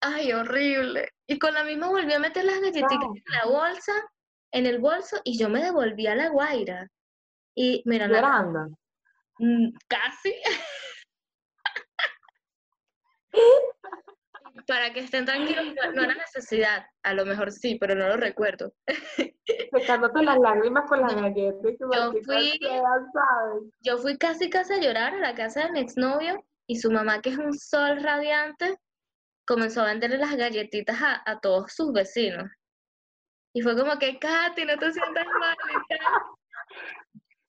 ay, 0.00 0.32
horrible. 0.32 1.08
Y 1.26 1.38
con 1.38 1.54
la 1.54 1.64
misma 1.64 1.88
volví 1.88 2.12
a 2.12 2.18
meter 2.18 2.44
las 2.44 2.60
galletitas 2.60 2.98
en 3.02 3.22
la 3.32 3.46
bolsa, 3.46 3.92
en 4.52 4.66
el 4.66 4.78
bolso, 4.78 5.16
y 5.24 5.38
yo 5.38 5.48
me 5.48 5.62
devolví 5.62 6.06
a 6.06 6.14
la 6.14 6.28
guaira. 6.28 6.88
Y 7.54 7.82
mira, 7.86 8.06
Llorando. 8.06 8.76
Mm, 9.38 9.70
casi. 9.88 10.34
Para 14.68 14.92
que 14.92 15.00
estén 15.00 15.24
tranquilos, 15.24 15.64
no 15.94 16.02
era 16.02 16.14
necesidad. 16.14 16.86
A 17.02 17.12
lo 17.14 17.26
mejor 17.26 17.50
sí, 17.50 17.76
pero 17.78 17.94
no 17.94 18.08
lo 18.08 18.16
recuerdo. 18.16 18.72
Secándote 19.74 20.22
las 20.22 20.38
lágrimas 20.38 20.88
con 20.88 21.00
las 21.00 21.14
galletas. 21.14 21.72
Yo 21.80 22.12
fui, 22.24 22.58
yo 23.80 23.98
fui 23.98 24.16
casi 24.16 24.48
casi 24.48 24.74
a 24.74 24.80
llorar 24.80 25.14
a 25.14 25.18
la 25.18 25.34
casa 25.34 25.64
de 25.64 25.72
mi 25.72 25.80
exnovio 25.80 26.42
y 26.66 26.76
su 26.76 26.90
mamá, 26.90 27.20
que 27.20 27.30
es 27.30 27.38
un 27.38 27.52
sol 27.52 28.02
radiante, 28.02 28.78
comenzó 29.46 29.82
a 29.82 29.86
venderle 29.86 30.18
las 30.18 30.36
galletitas 30.36 30.96
a, 31.02 31.40
todos 31.40 31.72
sus 31.72 31.92
vecinos. 31.92 32.50
Y 33.52 33.62
fue 33.62 33.76
como 33.76 33.98
que, 33.98 34.18
Katy, 34.18 34.64
no 34.64 34.78
te 34.78 34.92
sientas 34.92 35.26
mal. 35.38 35.56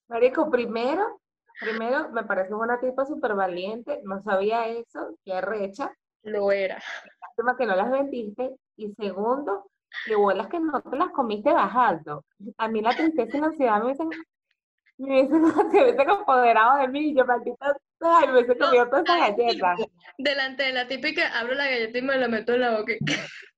Marico, 0.08 0.52
primero, 0.52 1.22
Primero, 1.60 2.10
me 2.10 2.24
parece 2.24 2.54
una 2.54 2.80
tipa 2.80 3.06
súper 3.06 3.34
valiente, 3.34 4.02
no 4.04 4.22
sabía 4.24 4.68
eso, 4.68 5.18
qué 5.24 5.40
recha. 5.42 5.92
Lo 6.24 6.52
era. 6.52 6.82
Lástima 7.22 7.56
que 7.56 7.66
no 7.66 7.76
las 7.76 7.92
vendiste. 7.92 8.56
Y 8.78 8.92
segundo, 8.94 9.70
que 10.06 10.16
bolas 10.16 10.48
que 10.48 10.60
no 10.60 10.82
te 10.82 10.98
las 10.98 11.10
comiste 11.10 11.54
bajando. 11.54 12.26
A 12.58 12.68
mí 12.68 12.82
la 12.82 12.96
tristeza 12.96 13.38
y 13.38 13.40
la 13.40 13.48
ansiedad 13.48 13.82
me 13.82 13.92
dicen, 13.92 14.10
me 14.98 15.22
dicen, 15.24 15.46
se 15.46 15.52
hubiesen 15.84 16.10
apoderado 16.10 16.80
de 16.80 16.88
mí, 16.88 17.14
yo 17.16 17.26
maldita 17.26 17.76
ay, 18.02 18.28
me 18.28 18.34
hubiese 18.34 18.58
comido 18.58 18.90
todas 18.90 19.04
esas 19.06 19.20
galletas. 19.20 19.80
Delante 20.18 20.64
de 20.64 20.74
la 20.74 20.88
típica, 20.88 21.28
abro 21.40 21.54
la 21.54 21.66
galleta 21.66 21.98
y 21.98 22.02
me 22.02 22.18
la 22.18 22.28
meto 22.28 22.54
en 22.54 22.62
la 22.62 22.78
boca. 22.78 22.94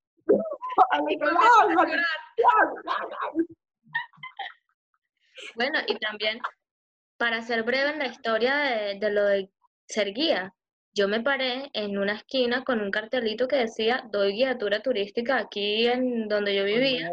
bueno, 5.55 5.79
y 5.87 5.97
también, 5.99 6.39
para 7.17 7.41
ser 7.41 7.63
breve 7.63 7.91
en 7.91 7.99
la 7.99 8.07
historia 8.07 8.55
de, 8.55 8.99
de 8.99 9.11
lo 9.11 9.25
de 9.25 9.49
ser 9.87 10.13
guía, 10.13 10.53
yo 10.97 11.07
me 11.07 11.21
paré 11.21 11.69
en 11.73 11.97
una 11.97 12.13
esquina 12.13 12.63
con 12.63 12.81
un 12.81 12.89
cartelito 12.89 13.47
que 13.47 13.57
decía, 13.57 14.07
doy 14.11 14.33
guiatura 14.33 14.81
turística 14.81 15.37
aquí 15.37 15.85
en 15.85 16.27
donde 16.27 16.55
yo 16.55 16.63
vivía. 16.63 17.11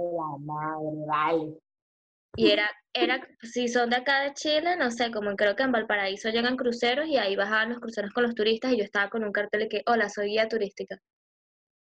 Y 2.36 2.50
era, 2.50 2.70
era, 2.94 3.28
si 3.42 3.68
son 3.68 3.90
de 3.90 3.96
acá 3.96 4.22
de 4.22 4.32
Chile, 4.32 4.76
no 4.76 4.90
sé, 4.90 5.10
como 5.10 5.36
creo 5.36 5.54
que 5.54 5.64
en 5.64 5.72
Valparaíso 5.72 6.30
llegan 6.30 6.56
cruceros 6.56 7.06
y 7.06 7.18
ahí 7.18 7.36
bajaban 7.36 7.68
los 7.70 7.78
cruceros 7.78 8.10
con 8.12 8.24
los 8.24 8.34
turistas 8.34 8.72
y 8.72 8.78
yo 8.78 8.84
estaba 8.84 9.10
con 9.10 9.22
un 9.22 9.32
cartel 9.32 9.68
que, 9.68 9.82
hola, 9.86 10.08
soy 10.08 10.28
guía 10.28 10.48
turística. 10.48 10.98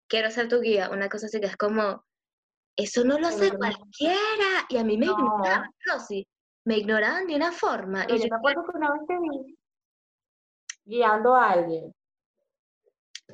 Quiero 0.10 0.32
ser 0.32 0.48
tu 0.48 0.60
guía. 0.60 0.90
Una 0.90 1.08
cosa 1.08 1.28
así 1.28 1.40
que 1.40 1.46
es 1.46 1.56
como, 1.56 2.04
eso 2.76 3.06
no 3.06 3.20
lo 3.20 3.28
hace 3.28 3.56
cualquiera. 3.56 4.66
Y 4.70 4.78
a 4.78 4.84
mí 4.84 4.98
me 4.98 5.06
ignoraban, 5.06 5.70
sí, 6.08 6.28
me 6.66 6.78
ignoraban 6.78 7.28
de 7.28 7.36
una 7.36 7.52
forma. 7.52 8.06
y 8.08 8.20
yo, 8.20 8.28
me 8.30 8.36
acuerdo 8.36 8.64
que 8.66 8.78
una 8.78 8.94
vez 8.94 9.02
te 9.08 9.18
vi 9.20 9.58
guiando 10.86 11.36
a 11.36 11.52
alguien. 11.52 11.94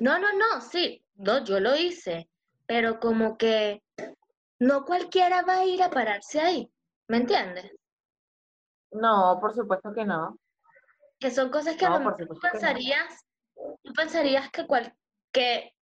No, 0.00 0.18
no, 0.18 0.32
no, 0.32 0.60
sí, 0.60 1.04
no, 1.16 1.44
yo 1.44 1.58
lo 1.60 1.74
hice, 1.74 2.28
pero 2.66 3.00
como 3.00 3.36
que 3.36 3.82
no 4.60 4.84
cualquiera 4.84 5.42
va 5.42 5.58
a 5.58 5.64
ir 5.64 5.82
a 5.82 5.90
pararse 5.90 6.40
ahí, 6.40 6.70
¿me 7.08 7.18
entiendes? 7.18 7.72
No, 8.92 9.38
por 9.40 9.54
supuesto 9.54 9.92
que 9.92 10.04
no. 10.04 10.38
Que 11.18 11.30
son 11.30 11.50
cosas 11.50 11.76
que 11.76 11.84
a 11.84 11.90
lo 11.90 11.98
mejor 11.98 12.28
tú 12.28 12.38
pensarías, 12.40 13.26
tú 13.82 13.92
pensarías 13.92 14.50
que 14.50 14.66
cual, 14.66 14.94
que 15.32 15.74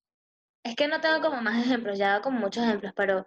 es 0.65 0.75
que 0.75 0.89
no 0.89 1.01
tengo 1.01 1.21
como 1.21 1.43
más 1.43 1.65
ejemplos, 1.65 1.99
ya 1.99 2.23
como 2.23 2.41
muchos 2.41 2.65
ejemplos, 2.65 2.93
pero 2.97 3.27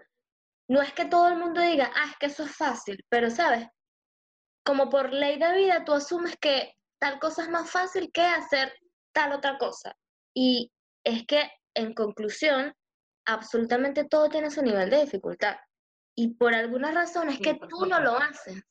no 0.67 0.81
es 0.81 0.91
que 0.93 1.05
todo 1.05 1.27
el 1.27 1.37
mundo 1.37 1.61
diga, 1.61 1.91
ah, 1.95 2.07
es 2.09 2.17
que 2.17 2.25
eso 2.25 2.43
es 2.43 2.55
fácil, 2.55 3.05
pero 3.09 3.29
sabes, 3.29 3.67
como 4.69 4.87
por 4.87 5.11
ley 5.11 5.39
de 5.39 5.55
vida 5.55 5.83
tú 5.83 5.93
asumes 5.93 6.37
que 6.37 6.75
tal 7.01 7.17
cosa 7.19 7.41
es 7.41 7.49
más 7.49 7.71
fácil 7.71 8.11
que 8.11 8.21
hacer 8.21 8.71
tal 9.11 9.33
otra 9.33 9.57
cosa. 9.57 9.95
Y 10.35 10.71
es 11.03 11.25
que, 11.25 11.49
en 11.73 11.95
conclusión, 11.95 12.75
absolutamente 13.25 14.03
todo 14.03 14.29
tiene 14.29 14.51
su 14.51 14.61
nivel 14.61 14.91
de 14.91 15.01
dificultad. 15.01 15.55
Y 16.15 16.35
por 16.35 16.53
alguna 16.53 16.91
razón 16.91 17.29
es 17.29 17.39
que 17.39 17.55
tú 17.67 17.87
no 17.87 17.99
lo 17.99 18.15
haces. 18.17 18.61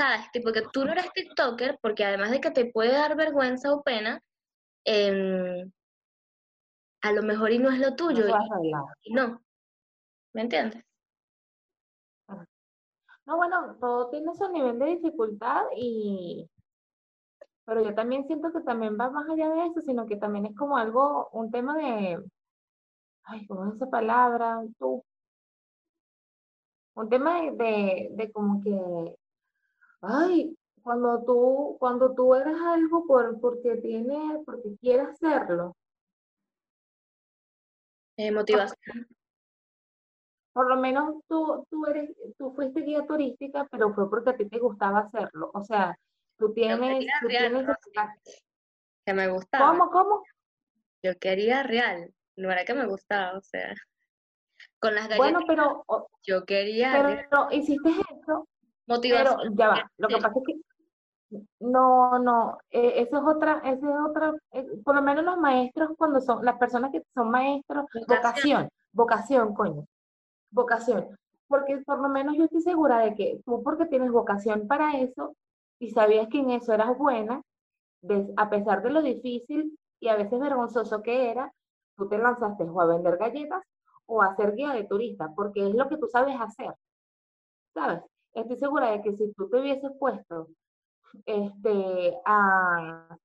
¿Sabes? 0.00 0.30
Tipo 0.32 0.50
que 0.50 0.62
tú 0.72 0.86
no 0.86 0.92
eres 0.92 1.12
TikToker, 1.12 1.78
porque 1.82 2.06
además 2.06 2.30
de 2.30 2.40
que 2.40 2.50
te 2.50 2.64
puede 2.72 2.92
dar 2.92 3.14
vergüenza 3.14 3.70
o 3.74 3.82
pena, 3.82 4.22
em, 4.86 5.70
a 7.02 7.12
lo 7.12 7.22
mejor 7.22 7.52
y 7.52 7.58
no 7.58 7.70
es 7.70 7.80
lo 7.80 7.94
tuyo. 7.94 8.24
y 9.02 9.12
no. 9.12 9.42
¿Me 10.32 10.40
entiendes? 10.40 10.87
No, 13.28 13.36
bueno, 13.36 13.76
todo 13.78 14.08
tiene 14.08 14.34
su 14.34 14.48
nivel 14.50 14.78
de 14.78 14.86
dificultad 14.86 15.66
y, 15.76 16.48
pero 17.66 17.82
yo 17.84 17.94
también 17.94 18.26
siento 18.26 18.50
que 18.50 18.60
también 18.62 18.96
va 18.98 19.10
más 19.10 19.28
allá 19.28 19.50
de 19.50 19.66
eso, 19.66 19.82
sino 19.82 20.06
que 20.06 20.16
también 20.16 20.46
es 20.46 20.56
como 20.56 20.78
algo, 20.78 21.28
un 21.32 21.50
tema 21.50 21.76
de, 21.76 22.24
ay, 23.24 23.46
¿cómo 23.46 23.66
es 23.66 23.74
esa 23.74 23.90
palabra? 23.90 24.62
Tú. 24.78 25.04
Un 26.94 27.10
tema 27.10 27.42
de, 27.42 28.08
de, 28.12 28.32
como 28.32 28.62
que, 28.62 29.18
ay, 30.00 30.56
cuando 30.82 31.22
tú, 31.22 31.76
cuando 31.78 32.14
tú 32.14 32.34
eres 32.34 32.56
algo 32.58 33.06
por, 33.06 33.38
porque 33.42 33.76
tienes, 33.76 34.42
porque 34.46 34.74
quieres 34.80 35.08
hacerlo. 35.08 35.76
Eh, 38.16 38.32
motivación. 38.32 39.06
Por 40.52 40.68
lo 40.68 40.76
menos 40.76 41.16
tú, 41.28 41.66
tú 41.70 41.86
eres, 41.86 42.10
tú 42.36 42.52
fuiste 42.52 42.80
guía 42.80 43.06
turística, 43.06 43.66
pero 43.70 43.94
fue 43.94 44.08
porque 44.10 44.30
a 44.30 44.36
ti 44.36 44.48
te 44.48 44.58
gustaba 44.58 45.00
hacerlo. 45.00 45.50
O 45.54 45.62
sea, 45.62 45.96
Tú 46.38 46.52
tienes, 46.52 47.04
tú 47.20 47.26
tienes 47.26 47.66
que 49.04 49.12
me 49.12 49.28
gustaba. 49.28 49.70
¿Cómo, 49.70 49.90
cómo? 49.90 50.22
Yo 51.02 51.18
quería 51.18 51.64
real, 51.64 52.12
no 52.36 52.50
era 52.50 52.64
que 52.64 52.74
me 52.74 52.86
gustaba, 52.86 53.36
o 53.36 53.40
sea, 53.40 53.74
con 54.78 54.94
las 54.94 55.08
galletas. 55.08 55.32
Bueno, 55.32 55.40
pero 55.48 55.84
yo 56.22 56.44
quería. 56.44 56.92
Pero 56.92 57.48
hiciste 57.50 57.90
eso. 57.90 58.46
Motivación. 58.86 59.36
Pero 59.42 59.54
ya 59.56 59.68
va. 59.68 59.90
Lo 59.96 60.08
que 60.08 60.16
pasa 60.16 60.28
es 60.28 60.44
que 60.46 60.60
no, 61.58 62.18
no, 62.20 62.58
eh, 62.70 63.02
eso 63.02 63.18
es 63.18 63.36
otra, 63.36 63.60
eso 63.64 63.86
es 63.86 63.96
otra, 64.08 64.34
eh, 64.52 64.66
por 64.82 64.94
lo 64.94 65.02
menos 65.02 65.24
los 65.24 65.36
maestros 65.36 65.90
cuando 65.98 66.22
son, 66.22 66.42
las 66.42 66.56
personas 66.56 66.90
que 66.90 67.02
son 67.12 67.30
maestros, 67.30 67.84
vocación, 68.06 68.68
vocación, 68.92 69.54
coño, 69.54 69.84
vocación. 70.50 71.16
Porque 71.48 71.78
por 71.78 72.00
lo 72.00 72.08
menos 72.08 72.36
yo 72.36 72.44
estoy 72.44 72.60
segura 72.60 72.98
de 72.98 73.14
que 73.14 73.40
tú 73.44 73.62
porque 73.62 73.86
tienes 73.86 74.10
vocación 74.10 74.66
para 74.66 74.98
eso, 74.98 75.34
y 75.78 75.90
sabías 75.90 76.28
que 76.28 76.40
en 76.40 76.50
eso 76.50 76.72
eras 76.72 76.96
buena, 76.98 77.42
a 78.36 78.50
pesar 78.50 78.82
de 78.82 78.90
lo 78.90 79.02
difícil 79.02 79.78
y 80.00 80.08
a 80.08 80.16
veces 80.16 80.38
vergonzoso 80.38 81.02
que 81.02 81.30
era, 81.30 81.52
tú 81.96 82.08
te 82.08 82.18
lanzaste 82.18 82.64
o 82.64 82.80
a 82.80 82.86
vender 82.86 83.16
galletas 83.16 83.62
o 84.06 84.22
a 84.22 84.34
ser 84.36 84.54
guía 84.54 84.72
de 84.72 84.84
turista, 84.84 85.32
porque 85.34 85.66
es 85.66 85.74
lo 85.74 85.88
que 85.88 85.98
tú 85.98 86.06
sabes 86.08 86.36
hacer. 86.40 86.74
¿Sabes? 87.74 88.02
Estoy 88.32 88.56
segura 88.56 88.90
de 88.90 89.02
que 89.02 89.16
si 89.16 89.32
tú 89.34 89.48
te 89.48 89.60
hubieses 89.60 89.90
puesto 89.98 90.48
este, 91.26 92.18
a, 92.24 93.18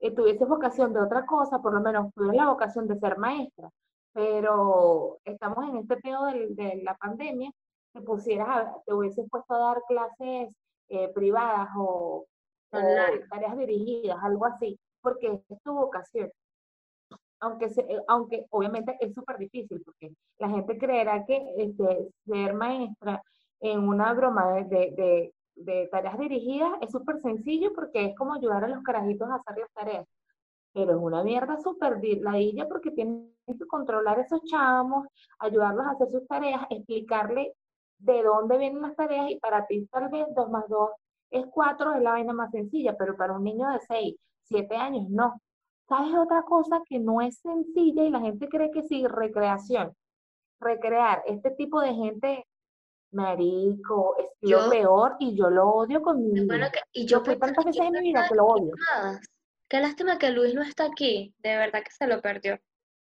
eh, 0.00 0.14
tuvieses 0.14 0.48
vocación 0.48 0.92
de 0.92 1.00
otra 1.00 1.26
cosa, 1.26 1.60
por 1.60 1.74
lo 1.74 1.80
menos 1.80 2.12
tuvieras 2.14 2.36
la 2.36 2.50
vocación 2.50 2.86
de 2.86 2.98
ser 2.98 3.18
maestra, 3.18 3.70
pero 4.12 5.18
estamos 5.24 5.68
en 5.68 5.76
este 5.78 5.96
periodo 5.96 6.26
de, 6.26 6.80
la 6.82 6.94
pandemia, 6.96 7.50
te 7.92 8.00
pusieras, 8.02 8.72
te 8.86 8.94
hubieses 8.94 9.28
puesto 9.30 9.54
a 9.54 9.58
dar 9.58 9.82
clases 9.88 10.54
eh, 10.88 11.08
privadas 11.14 11.68
o, 11.76 12.26
tareas 12.70 13.58
dirigidas, 13.58 14.18
algo 14.22 14.46
así, 14.46 14.78
porque 15.00 15.40
es 15.48 15.62
tu 15.62 15.74
vocación. 15.74 16.30
Aunque, 17.40 17.66
eh, 17.66 18.02
aunque 18.06 18.46
obviamente 18.50 18.96
es 19.00 19.14
súper 19.14 19.38
difícil, 19.38 19.82
porque 19.84 20.12
la 20.38 20.48
gente 20.50 20.78
creerá 20.78 21.24
que 21.24 21.42
este, 21.56 22.08
ser 22.26 22.54
maestra 22.54 23.22
en 23.60 23.80
una 23.88 24.12
broma 24.14 24.52
de, 24.52 24.64
de, 24.64 25.34
de, 25.56 25.88
tareas 25.88 26.18
dirigidas 26.18 26.72
es 26.80 26.90
súper 26.90 27.20
sencillo 27.20 27.72
porque 27.74 28.06
es 28.06 28.16
como 28.16 28.34
ayudar 28.34 28.64
a 28.64 28.68
los 28.68 28.82
carajitos 28.82 29.28
a 29.28 29.36
hacer 29.36 29.58
las 29.58 29.72
tareas. 29.72 30.06
Pero 30.72 30.92
es 30.92 30.98
una 31.00 31.24
mierda 31.24 31.58
súper 31.60 32.00
ladilla 32.20 32.68
porque 32.68 32.90
tienes 32.92 33.26
que 33.46 33.66
controlar 33.66 34.20
esos 34.20 34.42
chamos, 34.44 35.06
ayudarlos 35.38 35.86
a 35.86 35.90
hacer 35.90 36.10
sus 36.10 36.26
tareas, 36.26 36.62
explicarle 36.70 37.54
de 37.98 38.22
dónde 38.22 38.58
vienen 38.58 38.82
las 38.82 38.96
tareas 38.96 39.30
y 39.30 39.38
para 39.38 39.66
ti 39.66 39.86
tal 39.90 40.08
vez 40.08 40.26
2 40.34 40.50
más 40.50 40.68
2 40.68 40.90
es 41.30 41.46
4, 41.50 41.94
es 41.94 42.02
la 42.02 42.12
vaina 42.12 42.32
más 42.32 42.50
sencilla, 42.50 42.96
pero 42.96 43.16
para 43.16 43.34
un 43.34 43.44
niño 43.44 43.68
de 43.70 43.80
6, 43.80 44.16
7 44.44 44.76
años 44.76 45.08
no. 45.08 45.40
¿Sabes 45.88 46.14
otra 46.14 46.42
cosa 46.42 46.82
que 46.88 46.98
no 46.98 47.20
es 47.20 47.38
sencilla 47.38 48.04
y 48.04 48.10
la 48.10 48.20
gente 48.20 48.48
cree 48.48 48.70
que 48.70 48.82
sí? 48.82 49.06
Recreación. 49.06 49.92
Recrear. 50.60 51.22
Este 51.26 51.50
tipo 51.52 51.80
de 51.80 51.94
gente, 51.94 52.46
marico, 53.12 54.16
es 54.18 54.28
lo 54.40 54.70
peor 54.70 55.16
y 55.18 55.36
yo 55.36 55.50
lo 55.50 55.68
odio 55.68 56.02
con 56.02 56.22
mi 56.22 56.40
vida. 56.40 56.70
y 56.92 57.06
yo 57.06 57.24
fui 57.24 57.36
tantas 57.36 57.64
veces 57.64 57.82
en 57.82 57.92
mi 57.92 58.00
vida 58.00 58.26
que 58.28 58.34
lo 58.34 58.46
odio. 58.46 58.72
Qué 59.70 59.78
lástima 59.78 60.18
que 60.18 60.30
Luis 60.30 60.52
no 60.52 60.62
está 60.62 60.86
aquí, 60.86 61.32
de 61.38 61.56
verdad 61.56 61.84
que 61.84 61.92
se 61.92 62.08
lo 62.08 62.20
perdió. 62.20 62.58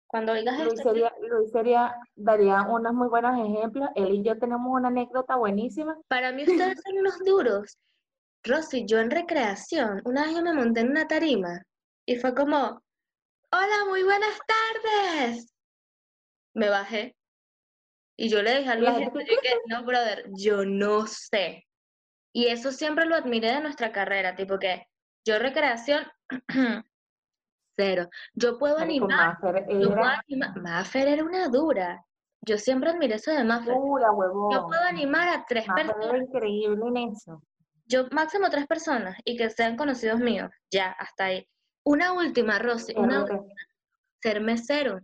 Cuando 0.09 0.33
oigas 0.33 0.59
Luis 0.59 0.81
sería, 0.83 1.13
Luis 1.21 1.53
sería, 1.53 1.95
daría 2.17 2.63
unos 2.63 2.93
muy 2.93 3.09
buenos 3.09 3.39
ejemplos. 3.39 3.89
Él 3.95 4.17
y 4.17 4.23
yo 4.25 4.37
tenemos 4.37 4.67
una 4.73 4.89
anécdota 4.89 5.37
buenísima. 5.37 5.97
Para 6.09 6.33
mí 6.33 6.43
ustedes 6.43 6.81
son 6.85 6.99
unos 6.99 7.19
duros. 7.25 7.79
Rosy, 8.43 8.85
yo 8.85 8.99
en 8.99 9.13
recreación, 9.13 10.03
una 10.05 10.25
vez 10.25 10.35
yo 10.35 10.43
me 10.43 10.55
monté 10.55 10.81
en 10.81 10.91
una 10.91 11.07
tarima 11.07 11.63
y 12.05 12.17
fue 12.17 12.35
como, 12.35 12.83
hola, 13.53 13.85
muy 13.89 14.03
buenas 14.03 14.37
tardes. 14.47 15.53
Me 16.53 16.69
bajé 16.69 17.15
y 18.17 18.29
yo 18.29 18.43
le 18.43 18.59
dije 18.59 18.71
a 18.71 18.75
Luis, 18.75 18.91
no, 19.69 19.85
brother, 19.85 20.25
yo 20.37 20.65
no 20.65 21.07
sé. 21.07 21.65
Y 22.33 22.49
eso 22.49 22.73
siempre 22.73 23.07
lo 23.07 23.15
admiré 23.15 23.53
de 23.53 23.61
nuestra 23.61 23.93
carrera, 23.93 24.35
tipo 24.35 24.59
que 24.59 24.87
yo 25.27 25.39
recreación 25.39 26.07
Cero. 27.77 28.09
Yo 28.35 28.59
puedo 28.59 28.79
animar. 28.79 29.37
Maffer 30.57 31.09
era... 31.09 31.25
una 31.25 31.49
dura. 31.49 32.03
Yo 32.41 32.57
siempre 32.57 32.91
admiré 32.91 33.17
eso 33.17 33.33
de 33.33 33.45
Maffer. 33.45 33.75
Dura, 33.75 34.13
huevón. 34.13 34.51
Yo 34.53 34.67
puedo 34.67 34.83
animar 34.83 35.29
a 35.29 35.45
tres 35.47 35.67
personas. 35.67 36.07
Era 36.09 36.19
increíble 36.19 36.83
en 36.87 36.97
eso. 37.11 37.43
yo 37.85 38.07
máximo 38.13 38.49
tres 38.49 38.67
personas 38.67 39.19
y 39.25 39.37
que 39.37 39.51
sean 39.51 39.77
conocidos 39.77 40.21
míos, 40.21 40.51
ya, 40.71 40.93
hasta 40.93 41.27
ahí. 41.27 41.47
Una 41.85 42.13
última, 42.15 42.59
Rosy, 42.59 42.95
una 42.97 43.23
última. 43.23 43.45
Ser 44.23 44.41
mesero. 44.41 45.01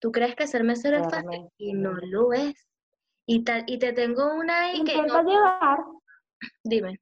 ¿Tú 0.00 0.10
crees 0.10 0.34
que 0.34 0.46
ser 0.46 0.64
mesero 0.64 0.96
es 0.98 1.04
fácil? 1.04 1.48
Y 1.58 1.74
no 1.74 1.92
lo 1.92 2.32
es. 2.32 2.66
Y, 3.26 3.44
y 3.66 3.78
te 3.78 3.92
tengo 3.92 4.34
una 4.34 4.64
ahí 4.64 4.82
que 4.84 4.94
Intenta 4.94 5.22
llevar. 5.22 5.78
Dime. 6.64 6.98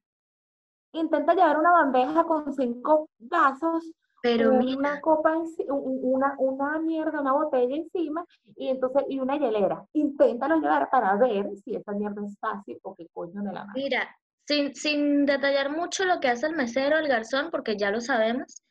Intenta 0.93 1.33
llevar 1.33 1.57
una 1.57 1.71
bandeja 1.71 2.23
con 2.23 2.53
cinco 2.53 3.09
vasos 3.19 3.91
pero 4.21 4.53
una 4.53 5.01
copa, 5.01 5.35
una, 5.67 6.35
una 6.37 6.79
mierda, 6.79 7.21
una 7.21 7.33
botella 7.33 7.75
encima 7.75 8.23
y 8.55 8.69
entonces 8.69 9.03
y 9.09 9.19
una 9.19 9.37
hielera. 9.37 9.83
Inténtalo 9.93 10.57
llevar 10.57 10.89
para 10.89 11.15
ver 11.15 11.49
si 11.63 11.75
esa 11.75 11.91
mierda 11.93 12.23
es 12.25 12.37
fácil 12.39 12.77
o 12.83 12.95
qué 12.95 13.07
coño 13.11 13.41
de 13.41 13.51
la 13.51 13.65
mano. 13.65 13.73
Mira, 13.73 14.15
sin, 14.47 14.75
sin 14.75 15.25
detallar 15.25 15.71
mucho 15.71 16.05
lo 16.05 16.19
que 16.19 16.29
hace 16.29 16.45
el 16.47 16.55
mesero, 16.55 16.97
el 16.97 17.07
garzón, 17.07 17.49
porque 17.49 17.77
ya 17.77 17.89
lo 17.89 17.99
sabemos, 17.99 18.61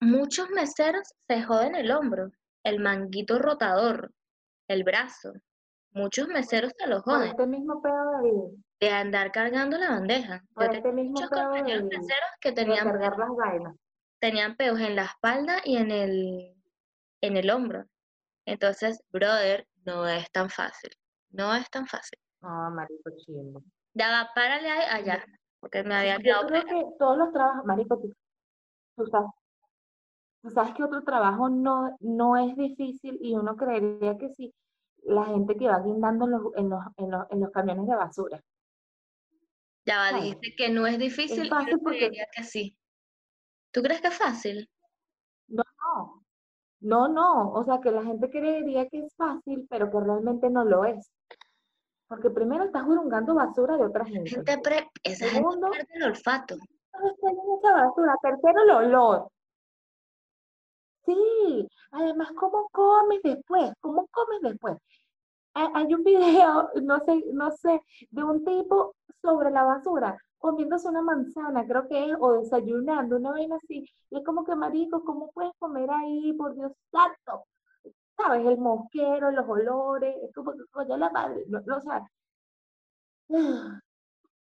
muchos 0.00 0.50
meseros 0.50 1.14
se 1.26 1.42
joden 1.42 1.74
el 1.74 1.90
hombro, 1.90 2.30
el 2.62 2.78
manguito 2.80 3.38
rotador, 3.38 4.12
el 4.68 4.84
brazo. 4.84 5.32
Muchos 5.92 6.28
meseros 6.28 6.72
se 6.76 6.86
lo 6.86 7.00
joden. 7.00 7.30
Este 7.30 7.46
mismo 7.46 7.80
pedo 7.80 8.10
de 8.22 8.56
De 8.80 8.90
andar 8.90 9.32
cargando 9.32 9.78
la 9.78 9.90
bandeja. 9.90 10.42
Por 10.54 10.74
este 10.74 10.92
muchos 10.92 11.30
compañeros 11.30 11.84
meseros 11.84 12.30
que 12.40 12.52
tenían... 12.52 12.84
cargar 12.84 13.18
las 13.18 13.28
vainas 13.30 13.76
tenían 14.20 14.56
peos 14.56 14.80
en 14.80 14.96
la 14.96 15.04
espalda 15.04 15.58
y 15.64 15.76
en 15.76 15.90
el, 15.90 16.54
en 17.20 17.36
el 17.36 17.50
hombro. 17.50 17.84
Entonces, 18.46 19.02
brother, 19.10 19.66
no 19.84 20.06
es 20.06 20.30
tan 20.30 20.50
fácil. 20.50 20.90
No 21.30 21.54
es 21.54 21.68
tan 21.70 21.86
fácil. 21.86 22.18
No, 22.40 22.70
marico, 22.70 23.10
chido. 23.16 23.62
Ya 23.94 24.10
va, 24.10 24.30
párale 24.34 24.68
allá, 24.68 25.24
porque 25.60 25.82
me 25.82 25.94
había 25.94 26.18
quedado. 26.18 26.42
Yo 26.42 26.48
creo 26.48 26.64
que 26.64 26.86
todos 26.98 27.18
los 27.18 27.32
trabajos, 27.32 27.64
marico, 27.64 27.98
tú, 27.98 29.06
sabes, 29.06 29.30
tú 30.42 30.50
sabes 30.50 30.74
que 30.74 30.84
otro 30.84 31.02
trabajo 31.02 31.48
no, 31.48 31.96
no 32.00 32.36
es 32.36 32.56
difícil 32.56 33.18
y 33.20 33.34
uno 33.34 33.56
creería 33.56 34.16
que 34.18 34.28
sí, 34.30 34.54
la 35.02 35.24
gente 35.24 35.56
que 35.56 35.68
va 35.68 35.80
guindando 35.80 36.26
en 36.26 36.30
los, 36.30 36.42
en 36.56 36.68
los, 36.68 36.80
en 36.96 37.10
los, 37.10 37.30
en 37.30 37.40
los 37.40 37.50
camiones 37.50 37.86
de 37.86 37.94
basura. 37.94 38.40
Ya 39.86 39.98
va, 39.98 40.20
dijiste 40.20 40.54
que 40.56 40.68
no 40.68 40.86
es 40.86 40.98
difícil, 40.98 41.44
es 41.44 41.48
fácil 41.48 41.78
porque, 41.80 42.10
que 42.10 42.42
sí. 42.42 42.76
¿Tú 43.70 43.82
crees 43.82 44.00
que 44.00 44.08
es 44.08 44.18
fácil? 44.18 44.68
No, 45.46 45.62
no. 45.62 46.24
No, 46.80 47.08
no. 47.08 47.52
O 47.52 47.64
sea, 47.64 47.80
que 47.80 47.92
la 47.92 48.02
gente 48.02 48.28
creería 48.28 48.88
que 48.88 48.98
es 48.98 49.14
fácil, 49.14 49.66
pero 49.70 49.90
que 49.90 50.00
realmente 50.00 50.50
no 50.50 50.64
lo 50.64 50.84
es. 50.84 51.10
Porque 52.08 52.30
primero 52.30 52.64
estás 52.64 52.82
jurungando 52.82 53.34
basura 53.34 53.76
de 53.76 53.84
otra 53.84 54.04
gente. 54.04 54.30
gente 54.30 54.58
pre 54.58 54.90
esa 55.02 55.28
Segundo, 55.28 55.70
gente 55.72 55.92
el 55.94 56.02
olfato. 56.02 56.56
basura. 56.92 58.14
Tercero, 58.22 58.62
el 58.62 58.70
olor. 58.70 59.30
Sí, 61.04 61.68
además, 61.92 62.32
¿cómo 62.36 62.68
comes 62.70 63.20
después? 63.22 63.72
¿Cómo 63.80 64.08
comes 64.08 64.40
después? 64.42 64.76
Hay 65.54 65.94
un 65.94 66.04
video, 66.04 66.70
no 66.82 67.00
sé, 67.00 67.24
no 67.32 67.50
sé, 67.50 67.80
de 68.10 68.24
un 68.24 68.44
tipo 68.44 68.94
sobre 69.26 69.50
la 69.50 69.64
basura 69.64 70.16
comiéndose 70.38 70.88
una 70.88 71.02
manzana, 71.02 71.66
creo 71.66 71.88
que 71.88 72.10
es, 72.10 72.16
o 72.20 72.34
desayunando, 72.34 73.16
una 73.16 73.32
vez 73.32 73.50
así. 73.50 73.84
Y 74.10 74.18
es 74.18 74.24
como 74.24 74.44
que, 74.44 74.54
marico, 74.54 75.04
¿cómo 75.04 75.30
puedes 75.32 75.52
comer 75.58 75.90
ahí? 75.90 76.32
Por 76.34 76.54
Dios 76.54 76.72
santo. 76.92 77.46
¿Sabes? 78.16 78.46
El 78.46 78.58
mosquero, 78.58 79.30
los 79.30 79.48
olores, 79.48 80.16
es 80.22 80.32
como 80.34 80.52
que, 80.52 80.64
coño, 80.70 80.96
la 80.96 81.10
madre, 81.10 81.44
no, 81.48 81.60
no 81.66 81.80
sabes. 81.80 82.08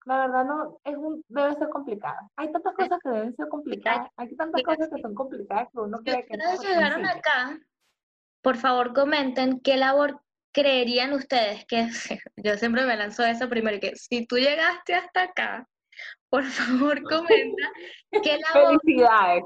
La 0.06 0.26
verdad 0.26 0.46
no, 0.46 0.80
es 0.82 0.96
un, 0.96 1.22
debe 1.28 1.54
ser 1.56 1.68
complicado. 1.68 2.30
Hay 2.36 2.50
tantas 2.50 2.74
cosas 2.74 2.98
que 3.02 3.10
deben 3.10 3.36
ser 3.36 3.48
complicadas, 3.48 4.08
hay 4.16 4.34
tantas 4.34 4.62
cosas 4.62 4.88
que 4.88 5.02
son 5.02 5.14
complicadas 5.14 5.68
que 5.70 5.78
uno 5.78 5.98
cree 5.98 6.24
que 6.24 6.38
ustedes 6.38 6.62
llegaron 6.62 7.04
acá, 7.04 7.60
por 8.40 8.56
favor 8.56 8.94
comenten 8.94 9.60
qué 9.60 9.76
labor 9.76 10.22
creerían 10.52 11.12
ustedes 11.12 11.64
que 11.66 11.88
yo 12.36 12.56
siempre 12.56 12.84
me 12.84 12.96
lanzo 12.96 13.24
eso 13.24 13.48
primero 13.48 13.78
que 13.80 13.96
si 13.96 14.26
tú 14.26 14.36
llegaste 14.36 14.94
hasta 14.94 15.22
acá 15.22 15.66
por 16.28 16.44
favor 16.44 17.02
comenta 17.02 17.72
qué 18.22 18.38
labor... 18.38 18.80
Felicidades. 18.80 19.44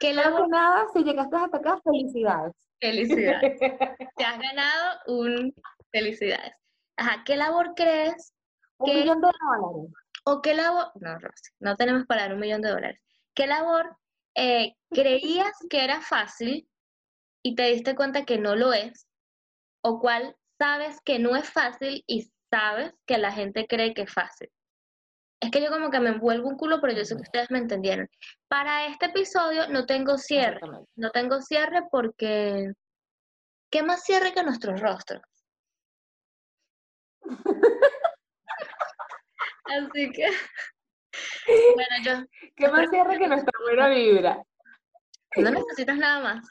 ¿Qué 0.00 0.12
labor... 0.12 0.48
nada, 0.48 0.86
si 0.92 1.02
llegaste 1.02 1.36
hasta 1.36 1.56
acá, 1.56 1.80
felicidades. 1.82 2.52
Felicidades. 2.80 3.58
Te 4.16 4.24
has 4.24 4.38
ganado 4.38 4.98
un... 5.06 5.54
Felicidades. 5.90 6.52
Ajá, 6.96 7.22
¿qué 7.24 7.36
labor 7.36 7.72
crees? 7.74 8.34
Un 8.78 8.94
millón 8.94 9.20
de 9.20 9.28
dólares. 9.28 9.92
¿O 10.24 10.42
qué 10.42 10.54
labor? 10.54 10.92
No, 11.00 11.18
Rosy, 11.18 11.50
no 11.60 11.76
tenemos 11.76 12.04
para 12.06 12.22
dar 12.22 12.34
un 12.34 12.40
millón 12.40 12.60
de 12.60 12.70
dólares. 12.70 13.00
¿Qué 13.34 13.46
labor 13.46 13.96
eh, 14.34 14.74
creías 14.90 15.52
que 15.70 15.82
era 15.82 16.00
fácil 16.00 16.68
y 17.42 17.54
te 17.54 17.64
diste 17.64 17.94
cuenta 17.94 18.24
que 18.24 18.38
no 18.38 18.54
lo 18.54 18.72
es? 18.72 19.07
¿O 19.82 20.00
cuál 20.00 20.36
sabes 20.58 21.00
que 21.04 21.18
no 21.18 21.36
es 21.36 21.50
fácil 21.50 22.04
y 22.06 22.30
sabes 22.50 22.92
que 23.06 23.18
la 23.18 23.32
gente 23.32 23.66
cree 23.66 23.94
que 23.94 24.02
es 24.02 24.12
fácil? 24.12 24.50
Es 25.40 25.50
que 25.52 25.62
yo 25.62 25.70
como 25.70 25.90
que 25.90 26.00
me 26.00 26.10
envuelvo 26.10 26.48
un 26.48 26.56
culo, 26.56 26.80
pero 26.80 26.92
yo 26.94 27.04
sé 27.04 27.14
que 27.14 27.22
ustedes 27.22 27.50
me 27.50 27.58
entendieron. 27.58 28.08
Para 28.48 28.86
este 28.86 29.06
episodio 29.06 29.68
no 29.68 29.86
tengo 29.86 30.18
cierre. 30.18 30.60
No 30.96 31.10
tengo 31.10 31.40
cierre 31.40 31.82
porque... 31.90 32.72
¿Qué 33.70 33.82
más 33.82 34.02
cierre 34.02 34.32
que 34.32 34.42
nuestros 34.42 34.80
rostros? 34.80 35.22
Así 39.64 40.10
que... 40.12 40.28
Bueno, 41.74 41.96
yo... 42.04 42.12
¿Qué 42.54 42.68
más 42.68 42.90
cierre 42.90 43.18
que 43.18 43.26
nuestra 43.26 43.52
buena 43.64 43.88
vibra? 43.88 44.42
No 45.36 45.50
necesitas 45.50 45.96
nada 45.96 46.20
más. 46.20 46.46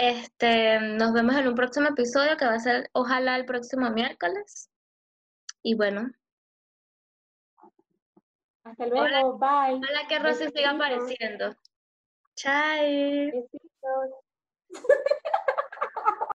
Este, 0.00 0.78
nos 0.78 1.12
vemos 1.12 1.34
en 1.34 1.48
un 1.48 1.56
próximo 1.56 1.88
episodio 1.88 2.36
que 2.36 2.46
va 2.46 2.54
a 2.54 2.60
ser 2.60 2.88
ojalá 2.92 3.34
el 3.34 3.44
próximo 3.44 3.90
miércoles. 3.90 4.70
Y 5.60 5.74
bueno, 5.74 6.12
hasta 8.62 8.86
luego, 8.86 9.38
bye. 9.38 9.74
Hola, 9.74 10.06
que 10.08 10.20
Rosy 10.20 10.50
siga 10.50 10.70
apareciendo. 10.70 11.52
Chao. 12.36 12.78